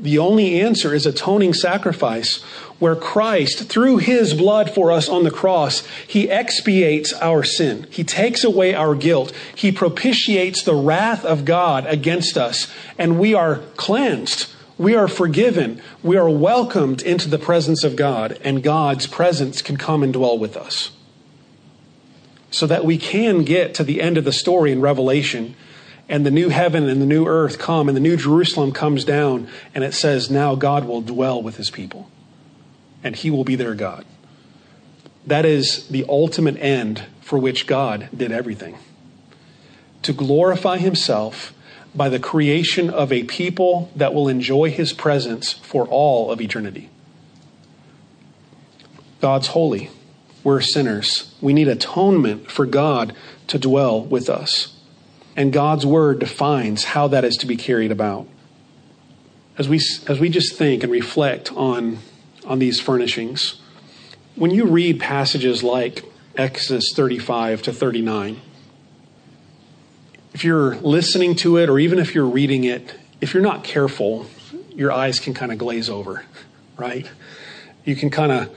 The 0.00 0.18
only 0.18 0.58
answer 0.60 0.94
is 0.94 1.04
atoning 1.04 1.52
sacrifice, 1.52 2.42
where 2.78 2.96
Christ, 2.96 3.68
through 3.68 3.98
his 3.98 4.32
blood 4.32 4.70
for 4.70 4.90
us 4.90 5.08
on 5.08 5.24
the 5.24 5.30
cross, 5.30 5.86
he 6.06 6.30
expiates 6.30 7.12
our 7.14 7.44
sin. 7.44 7.86
He 7.90 8.02
takes 8.02 8.42
away 8.42 8.74
our 8.74 8.94
guilt. 8.94 9.32
He 9.54 9.70
propitiates 9.70 10.62
the 10.62 10.74
wrath 10.74 11.24
of 11.24 11.44
God 11.44 11.84
against 11.84 12.38
us, 12.38 12.72
and 12.96 13.18
we 13.18 13.34
are 13.34 13.56
cleansed. 13.76 14.50
We 14.78 14.94
are 14.94 15.08
forgiven. 15.08 15.82
We 16.02 16.16
are 16.16 16.30
welcomed 16.30 17.02
into 17.02 17.28
the 17.28 17.38
presence 17.38 17.84
of 17.84 17.96
God, 17.96 18.38
and 18.42 18.62
God's 18.62 19.06
presence 19.06 19.60
can 19.60 19.76
come 19.76 20.02
and 20.02 20.14
dwell 20.14 20.38
with 20.38 20.56
us 20.56 20.92
so 22.50 22.66
that 22.66 22.84
we 22.84 22.98
can 22.98 23.44
get 23.44 23.74
to 23.74 23.84
the 23.84 24.00
end 24.00 24.16
of 24.16 24.24
the 24.24 24.32
story 24.32 24.72
in 24.72 24.80
Revelation 24.80 25.54
and 26.10 26.26
the 26.26 26.30
new 26.30 26.48
heaven 26.48 26.88
and 26.88 27.00
the 27.00 27.06
new 27.06 27.24
earth 27.24 27.58
come 27.58 27.88
and 27.88 27.96
the 27.96 28.00
new 28.00 28.16
Jerusalem 28.16 28.72
comes 28.72 29.04
down 29.04 29.48
and 29.74 29.84
it 29.84 29.94
says, 29.94 30.28
now 30.28 30.56
God 30.56 30.84
will 30.84 31.00
dwell 31.00 31.40
with 31.40 31.56
his 31.56 31.70
people 31.70 32.10
and 33.04 33.14
he 33.14 33.30
will 33.30 33.44
be 33.44 33.54
their 33.54 33.76
God. 33.76 34.04
That 35.24 35.46
is 35.46 35.86
the 35.86 36.04
ultimate 36.08 36.56
end 36.58 37.04
for 37.20 37.38
which 37.38 37.68
God 37.68 38.08
did 38.14 38.32
everything. 38.32 38.76
To 40.02 40.12
glorify 40.12 40.78
himself 40.78 41.54
by 41.94 42.08
the 42.08 42.18
creation 42.18 42.90
of 42.90 43.12
a 43.12 43.22
people 43.22 43.90
that 43.94 44.12
will 44.12 44.26
enjoy 44.28 44.70
his 44.70 44.92
presence 44.92 45.52
for 45.52 45.86
all 45.86 46.32
of 46.32 46.40
eternity. 46.40 46.90
God's 49.20 49.48
holy. 49.48 49.90
We're 50.42 50.60
sinners. 50.60 51.34
We 51.40 51.52
need 51.52 51.68
atonement 51.68 52.50
for 52.50 52.66
God 52.66 53.14
to 53.46 53.58
dwell 53.58 54.02
with 54.02 54.28
us. 54.28 54.74
And 55.40 55.54
God's 55.54 55.86
word 55.86 56.18
defines 56.18 56.84
how 56.84 57.08
that 57.08 57.24
is 57.24 57.38
to 57.38 57.46
be 57.46 57.56
carried 57.56 57.90
about. 57.90 58.28
As 59.56 59.70
we, 59.70 59.80
as 60.06 60.20
we 60.20 60.28
just 60.28 60.54
think 60.54 60.82
and 60.82 60.92
reflect 60.92 61.50
on, 61.54 62.00
on 62.44 62.58
these 62.58 62.78
furnishings, 62.78 63.58
when 64.34 64.50
you 64.50 64.66
read 64.66 65.00
passages 65.00 65.62
like 65.62 66.04
Exodus 66.36 66.92
35 66.94 67.62
to 67.62 67.72
39, 67.72 68.38
if 70.34 70.44
you're 70.44 70.74
listening 70.76 71.34
to 71.36 71.56
it 71.56 71.70
or 71.70 71.78
even 71.78 71.98
if 71.98 72.14
you're 72.14 72.26
reading 72.26 72.64
it, 72.64 72.96
if 73.22 73.32
you're 73.32 73.42
not 73.42 73.64
careful, 73.64 74.26
your 74.74 74.92
eyes 74.92 75.18
can 75.20 75.32
kind 75.32 75.50
of 75.50 75.56
glaze 75.56 75.88
over, 75.88 76.22
right? 76.76 77.10
You 77.86 77.96
can 77.96 78.10
kind 78.10 78.30
of 78.30 78.54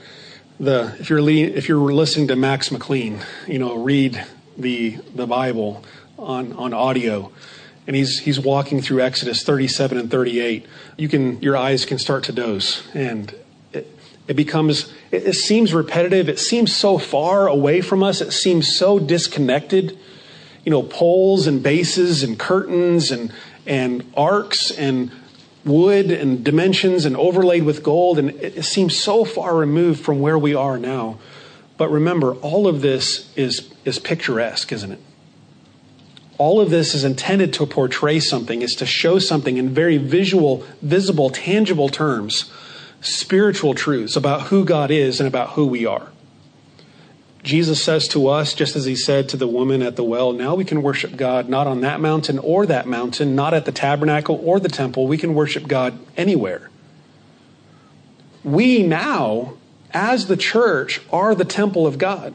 the 0.60 0.94
if 1.00 1.08
you're 1.08 1.22
le- 1.22 1.32
if 1.32 1.66
you're 1.66 1.94
listening 1.94 2.28
to 2.28 2.36
Max 2.36 2.70
McLean, 2.70 3.20
you 3.48 3.58
know, 3.58 3.74
read 3.78 4.22
the 4.58 4.98
the 5.14 5.26
Bible 5.26 5.82
on 6.18 6.52
on 6.54 6.72
audio, 6.72 7.30
and 7.86 7.96
he's 7.96 8.20
he's 8.20 8.40
walking 8.40 8.80
through 8.80 9.02
Exodus 9.02 9.42
37 9.42 9.98
and 9.98 10.10
38. 10.10 10.66
You 10.96 11.08
can 11.08 11.40
your 11.42 11.56
eyes 11.56 11.84
can 11.84 11.98
start 11.98 12.24
to 12.24 12.32
doze, 12.32 12.82
and 12.94 13.34
it, 13.72 13.86
it 14.28 14.34
becomes 14.34 14.92
it, 15.10 15.26
it 15.26 15.34
seems 15.34 15.74
repetitive. 15.74 16.28
It 16.28 16.38
seems 16.38 16.74
so 16.74 16.98
far 16.98 17.48
away 17.48 17.80
from 17.80 18.02
us. 18.02 18.20
It 18.20 18.32
seems 18.32 18.76
so 18.76 18.98
disconnected. 18.98 19.98
You 20.64 20.70
know, 20.70 20.82
poles 20.82 21.46
and 21.46 21.62
bases 21.62 22.22
and 22.22 22.38
curtains 22.38 23.10
and 23.10 23.32
and 23.66 24.10
arks 24.16 24.70
and 24.70 25.10
wood 25.64 26.10
and 26.10 26.44
dimensions 26.44 27.04
and 27.06 27.16
overlaid 27.16 27.64
with 27.64 27.82
gold, 27.82 28.18
and 28.18 28.30
it 28.30 28.64
seems 28.64 28.96
so 28.96 29.24
far 29.24 29.56
removed 29.56 30.04
from 30.04 30.20
where 30.20 30.38
we 30.38 30.54
are 30.54 30.78
now. 30.78 31.18
But 31.76 31.90
remember, 31.90 32.34
all 32.34 32.66
of 32.66 32.82
this 32.82 33.32
is, 33.36 33.72
is 33.84 33.98
picturesque, 33.98 34.72
isn't 34.72 34.92
it? 34.92 35.00
All 36.36 36.60
of 36.60 36.70
this 36.70 36.94
is 36.94 37.04
intended 37.04 37.52
to 37.54 37.66
portray 37.66 38.18
something, 38.18 38.62
is 38.62 38.74
to 38.76 38.86
show 38.86 39.18
something 39.18 39.56
in 39.56 39.68
very 39.68 39.98
visual, 39.98 40.64
visible, 40.82 41.30
tangible 41.30 41.88
terms, 41.88 42.50
spiritual 43.00 43.74
truths 43.74 44.16
about 44.16 44.48
who 44.48 44.64
God 44.64 44.90
is 44.90 45.20
and 45.20 45.28
about 45.28 45.50
who 45.50 45.66
we 45.66 45.86
are. 45.86 46.08
Jesus 47.44 47.82
says 47.84 48.08
to 48.08 48.28
us, 48.28 48.54
just 48.54 48.74
as 48.74 48.86
he 48.86 48.96
said 48.96 49.28
to 49.28 49.36
the 49.36 49.46
woman 49.46 49.82
at 49.82 49.96
the 49.96 50.02
well, 50.02 50.32
now 50.32 50.54
we 50.54 50.64
can 50.64 50.82
worship 50.82 51.14
God 51.14 51.48
not 51.48 51.66
on 51.66 51.82
that 51.82 52.00
mountain 52.00 52.38
or 52.38 52.64
that 52.66 52.86
mountain, 52.86 53.36
not 53.36 53.52
at 53.52 53.66
the 53.66 53.72
tabernacle 53.72 54.40
or 54.42 54.58
the 54.58 54.70
temple. 54.70 55.06
We 55.06 55.18
can 55.18 55.34
worship 55.34 55.68
God 55.68 55.98
anywhere. 56.16 56.70
We 58.42 58.82
now, 58.82 59.54
as 59.92 60.26
the 60.26 60.38
church, 60.38 61.02
are 61.12 61.34
the 61.34 61.44
temple 61.44 61.86
of 61.86 61.98
God. 61.98 62.34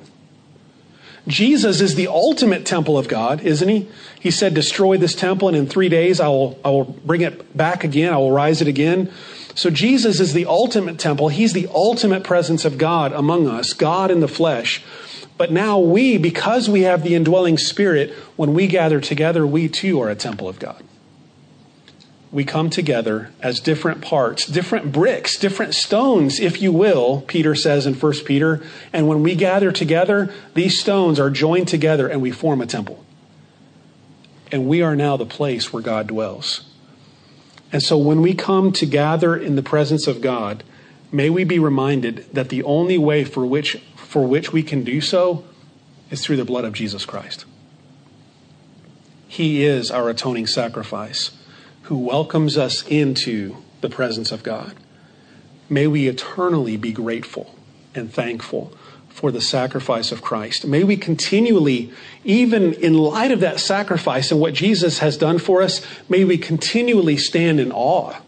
Jesus 1.27 1.81
is 1.81 1.95
the 1.95 2.07
ultimate 2.07 2.65
temple 2.65 2.97
of 2.97 3.07
God, 3.07 3.41
isn't 3.41 3.69
he? 3.69 3.87
He 4.19 4.31
said, 4.31 4.53
Destroy 4.53 4.97
this 4.97 5.15
temple, 5.15 5.47
and 5.47 5.57
in 5.57 5.67
three 5.67 5.89
days 5.89 6.19
I 6.19 6.27
will, 6.27 6.59
I 6.63 6.69
will 6.69 6.85
bring 6.85 7.21
it 7.21 7.55
back 7.55 7.83
again, 7.83 8.13
I 8.13 8.17
will 8.17 8.31
rise 8.31 8.61
it 8.61 8.67
again. 8.67 9.11
So 9.55 9.69
Jesus 9.69 10.19
is 10.19 10.33
the 10.33 10.45
ultimate 10.45 10.99
temple. 10.99 11.29
He's 11.29 11.53
the 11.53 11.67
ultimate 11.73 12.23
presence 12.23 12.63
of 12.63 12.77
God 12.77 13.11
among 13.11 13.47
us, 13.47 13.73
God 13.73 14.09
in 14.09 14.21
the 14.21 14.27
flesh. 14.27 14.81
But 15.37 15.51
now 15.51 15.79
we, 15.79 16.17
because 16.17 16.69
we 16.69 16.81
have 16.81 17.03
the 17.03 17.15
indwelling 17.15 17.57
spirit, 17.57 18.11
when 18.35 18.53
we 18.53 18.67
gather 18.67 18.99
together, 19.01 19.45
we 19.45 19.67
too 19.67 20.01
are 20.01 20.09
a 20.09 20.15
temple 20.15 20.47
of 20.47 20.59
God. 20.59 20.83
We 22.31 22.43
come 22.45 22.69
together 22.69 23.31
as 23.41 23.59
different 23.59 24.01
parts, 24.01 24.45
different 24.45 24.91
bricks, 24.91 25.35
different 25.35 25.73
stones, 25.73 26.39
if 26.39 26.61
you 26.61 26.71
will, 26.71 27.21
Peter 27.21 27.55
says 27.55 27.87
in 27.87 27.95
1 27.95 28.13
Peter. 28.25 28.61
And 28.93 29.07
when 29.07 29.23
we 29.23 29.33
gather 29.33 29.71
together, 29.71 30.31
these 30.53 30.79
stones 30.79 31.19
are 31.19 31.31
joined 31.31 31.67
together 31.67 32.07
and 32.07 32.21
we 32.21 32.31
form 32.31 32.61
a 32.61 32.67
temple. 32.67 33.03
And 34.51 34.67
we 34.67 34.81
are 34.83 34.95
now 34.95 35.17
the 35.17 35.25
place 35.25 35.73
where 35.73 35.81
God 35.81 36.07
dwells. 36.07 36.69
And 37.71 37.81
so 37.81 37.97
when 37.97 38.21
we 38.21 38.35
come 38.35 38.71
to 38.73 38.85
gather 38.85 39.35
in 39.35 39.55
the 39.55 39.63
presence 39.63 40.05
of 40.07 40.21
God, 40.21 40.63
may 41.11 41.31
we 41.31 41.43
be 41.43 41.57
reminded 41.57 42.27
that 42.33 42.49
the 42.49 42.63
only 42.63 42.97
way 42.97 43.23
for 43.23 43.45
which, 43.45 43.75
for 43.95 44.25
which 44.25 44.53
we 44.53 44.61
can 44.61 44.83
do 44.83 45.01
so 45.01 45.45
is 46.11 46.23
through 46.23 46.37
the 46.37 46.45
blood 46.45 46.65
of 46.65 46.73
Jesus 46.73 47.05
Christ. 47.05 47.45
He 49.27 49.63
is 49.63 49.89
our 49.91 50.09
atoning 50.09 50.47
sacrifice 50.47 51.31
who 51.89 51.97
welcomes 51.97 52.55
us 52.55 52.85
into 52.87 53.57
the 53.81 53.89
presence 53.89 54.31
of 54.31 54.43
God. 54.43 54.75
May 55.67 55.87
we 55.87 56.07
eternally 56.07 56.77
be 56.77 56.91
grateful 56.91 57.55
and 57.95 58.13
thankful 58.13 58.71
for 59.09 59.31
the 59.31 59.41
sacrifice 59.41 60.11
of 60.11 60.21
Christ. 60.21 60.67
May 60.67 60.83
we 60.83 60.97
continually, 60.97 61.91
even 62.23 62.73
in 62.73 62.93
light 62.93 63.31
of 63.31 63.39
that 63.39 63.59
sacrifice 63.59 64.31
and 64.31 64.39
what 64.39 64.53
Jesus 64.53 64.99
has 64.99 65.17
done 65.17 65.39
for 65.39 65.63
us, 65.63 65.83
may 66.07 66.23
we 66.23 66.37
continually 66.37 67.17
stand 67.17 67.59
in 67.59 67.71
awe 67.71 68.21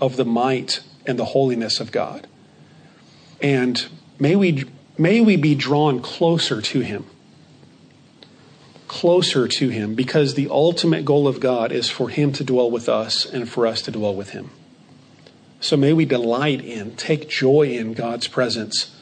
of 0.00 0.14
the 0.14 0.24
might 0.24 0.82
and 1.04 1.18
the 1.18 1.24
holiness 1.24 1.80
of 1.80 1.90
God. 1.90 2.28
And 3.40 3.84
may 4.20 4.36
we, 4.36 4.66
may 4.96 5.20
we 5.20 5.34
be 5.36 5.56
drawn 5.56 6.00
closer 6.00 6.62
to 6.62 6.80
Him. 6.80 7.06
Closer 8.92 9.48
to 9.48 9.70
Him, 9.70 9.94
because 9.94 10.34
the 10.34 10.48
ultimate 10.50 11.06
goal 11.06 11.26
of 11.26 11.40
God 11.40 11.72
is 11.72 11.88
for 11.88 12.10
Him 12.10 12.30
to 12.34 12.44
dwell 12.44 12.70
with 12.70 12.90
us 12.90 13.24
and 13.24 13.48
for 13.48 13.66
us 13.66 13.80
to 13.82 13.90
dwell 13.90 14.14
with 14.14 14.30
Him. 14.30 14.50
So 15.60 15.78
may 15.78 15.94
we 15.94 16.04
delight 16.04 16.62
in, 16.62 16.94
take 16.96 17.26
joy 17.26 17.68
in 17.68 17.94
God's 17.94 18.28
presence 18.28 18.94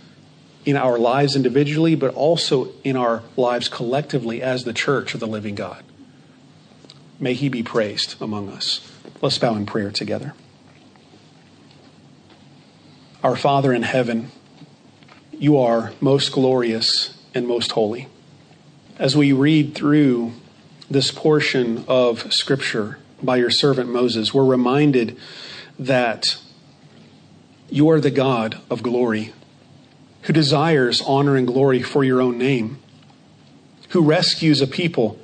in 0.65 0.77
our 0.77 0.97
lives 0.97 1.35
individually, 1.35 1.97
but 1.97 2.15
also 2.15 2.69
in 2.85 2.97
our 2.97 3.25
lives 3.37 3.69
collectively 3.69 4.41
as 4.41 4.63
the 4.63 4.73
church 4.73 5.13
of 5.13 5.19
the 5.19 5.27
living 5.27 5.57
God. 5.57 5.83
May 7.19 7.35
he 7.35 7.49
be 7.49 7.65
praised 7.65 8.15
among 8.23 8.49
us. 8.49 8.81
Let's 9.21 9.39
bow 9.39 9.57
in 9.57 9.67
prayer 9.67 9.91
together. 9.91 10.35
Our 13.25 13.37
Father 13.37 13.73
in 13.73 13.83
heaven, 13.83 14.31
you 15.33 15.59
are 15.59 15.93
most 16.01 16.31
glorious 16.31 17.21
and 17.35 17.49
most 17.49 17.73
holy. 17.73 18.07
As 19.01 19.17
we 19.17 19.33
read 19.33 19.75
through 19.75 20.35
this 20.91 21.11
portion 21.11 21.87
of 21.89 22.31
Scripture 22.35 22.99
by 23.23 23.39
your 23.39 23.49
servant 23.49 23.91
Moses, 23.91 24.35
we're 24.35 24.45
reminded 24.45 25.17
that 25.79 26.37
you 27.71 27.89
are 27.89 27.99
the 27.99 28.11
God 28.11 28.61
of 28.69 28.83
glory 28.83 29.33
who 30.25 30.35
desires 30.35 31.01
honor 31.01 31.35
and 31.35 31.47
glory 31.47 31.81
for 31.81 32.05
your 32.05 32.21
own 32.21 32.37
name, 32.37 32.79
who 33.89 34.03
rescues 34.03 34.61
a 34.61 34.67
people 34.67 35.19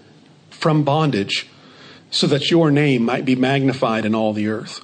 from 0.48 0.82
bondage 0.82 1.46
so 2.10 2.26
that 2.28 2.50
your 2.50 2.70
name 2.70 3.04
might 3.04 3.26
be 3.26 3.36
magnified 3.36 4.06
in 4.06 4.14
all 4.14 4.32
the 4.32 4.48
earth. 4.48 4.80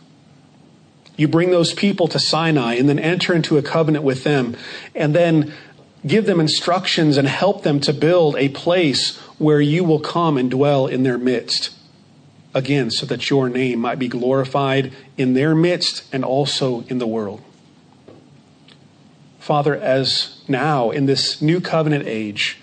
You 1.17 1.29
bring 1.29 1.51
those 1.51 1.73
people 1.73 2.09
to 2.09 2.19
Sinai 2.19 2.75
and 2.75 2.91
then 2.91 2.99
enter 2.99 3.33
into 3.33 3.57
a 3.57 3.63
covenant 3.63 4.05
with 4.05 4.23
them 4.23 4.55
and 4.95 5.15
then 5.15 5.55
give 6.07 6.27
them 6.27 6.41
instructions 6.41 7.17
and 7.17 7.29
help 7.29 7.63
them 7.63 7.81
to 7.81 7.93
build 7.93 8.37
a 8.37 8.49
place 8.49 9.17
where 9.39 9.61
you 9.61 9.85
will 9.85 10.01
come 10.01 10.37
and 10.37 10.51
dwell 10.51 10.87
in 10.87 11.03
their 11.03 11.19
midst. 11.19 11.71
Again, 12.55 12.91
so 12.91 13.07
that 13.07 13.31
your 13.31 13.49
name 13.49 13.79
might 13.79 13.99
be 13.99 14.09
glorified 14.09 14.93
in 15.17 15.35
their 15.35 15.55
midst 15.55 16.05
and 16.13 16.25
also 16.25 16.83
in 16.89 16.99
the 16.99 17.07
world. 17.07 17.43
Father, 19.39 19.75
as 19.75 20.43
now 20.47 20.91
in 20.91 21.07
this 21.07 21.41
new 21.41 21.61
covenant 21.61 22.07
age, 22.07 22.61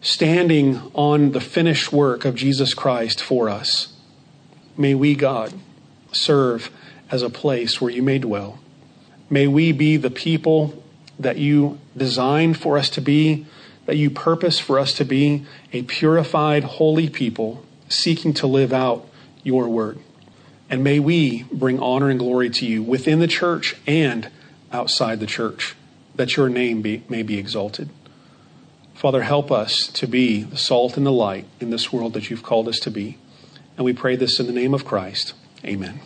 standing 0.00 0.80
on 0.94 1.32
the 1.32 1.40
finished 1.40 1.92
work 1.92 2.24
of 2.24 2.34
Jesus 2.34 2.74
Christ 2.74 3.22
for 3.22 3.48
us, 3.48 3.92
may 4.76 4.94
we, 4.94 5.14
God, 5.14 5.52
serve 6.12 6.70
as 7.10 7.22
a 7.22 7.30
place 7.30 7.80
where 7.80 7.90
you 7.90 8.02
may 8.02 8.18
dwell. 8.18 8.58
May 9.30 9.46
we 9.46 9.72
be 9.72 9.96
the 9.96 10.10
people 10.10 10.82
that 11.18 11.36
you 11.38 11.78
designed 11.96 12.58
for 12.58 12.78
us 12.78 12.90
to 12.90 13.00
be, 13.00 13.46
that 13.86 13.96
you 13.96 14.10
purpose 14.10 14.58
for 14.58 14.78
us 14.78 14.92
to 14.94 15.04
be, 15.04 15.44
a 15.72 15.82
purified, 15.82 16.64
holy 16.64 17.08
people 17.08 17.64
seeking 17.88 18.34
to 18.34 18.46
live 18.46 18.72
out 18.72 19.08
your 19.42 19.68
word. 19.68 19.98
And 20.68 20.82
may 20.82 20.98
we 20.98 21.44
bring 21.44 21.78
honor 21.78 22.10
and 22.10 22.18
glory 22.18 22.50
to 22.50 22.66
you 22.66 22.82
within 22.82 23.20
the 23.20 23.28
church 23.28 23.76
and 23.86 24.28
outside 24.72 25.20
the 25.20 25.26
church 25.26 25.76
that 26.16 26.36
your 26.36 26.48
name 26.48 26.82
be, 26.82 27.04
may 27.08 27.22
be 27.22 27.38
exalted. 27.38 27.88
Father, 28.94 29.22
help 29.22 29.52
us 29.52 29.86
to 29.88 30.06
be 30.06 30.42
the 30.42 30.56
salt 30.56 30.96
and 30.96 31.06
the 31.06 31.12
light 31.12 31.44
in 31.60 31.70
this 31.70 31.92
world 31.92 32.14
that 32.14 32.30
you've 32.30 32.42
called 32.42 32.66
us 32.66 32.80
to 32.80 32.90
be. 32.90 33.18
And 33.76 33.84
we 33.84 33.92
pray 33.92 34.16
this 34.16 34.40
in 34.40 34.46
the 34.46 34.52
name 34.52 34.74
of 34.74 34.84
Christ. 34.84 35.34
Amen. 35.64 36.00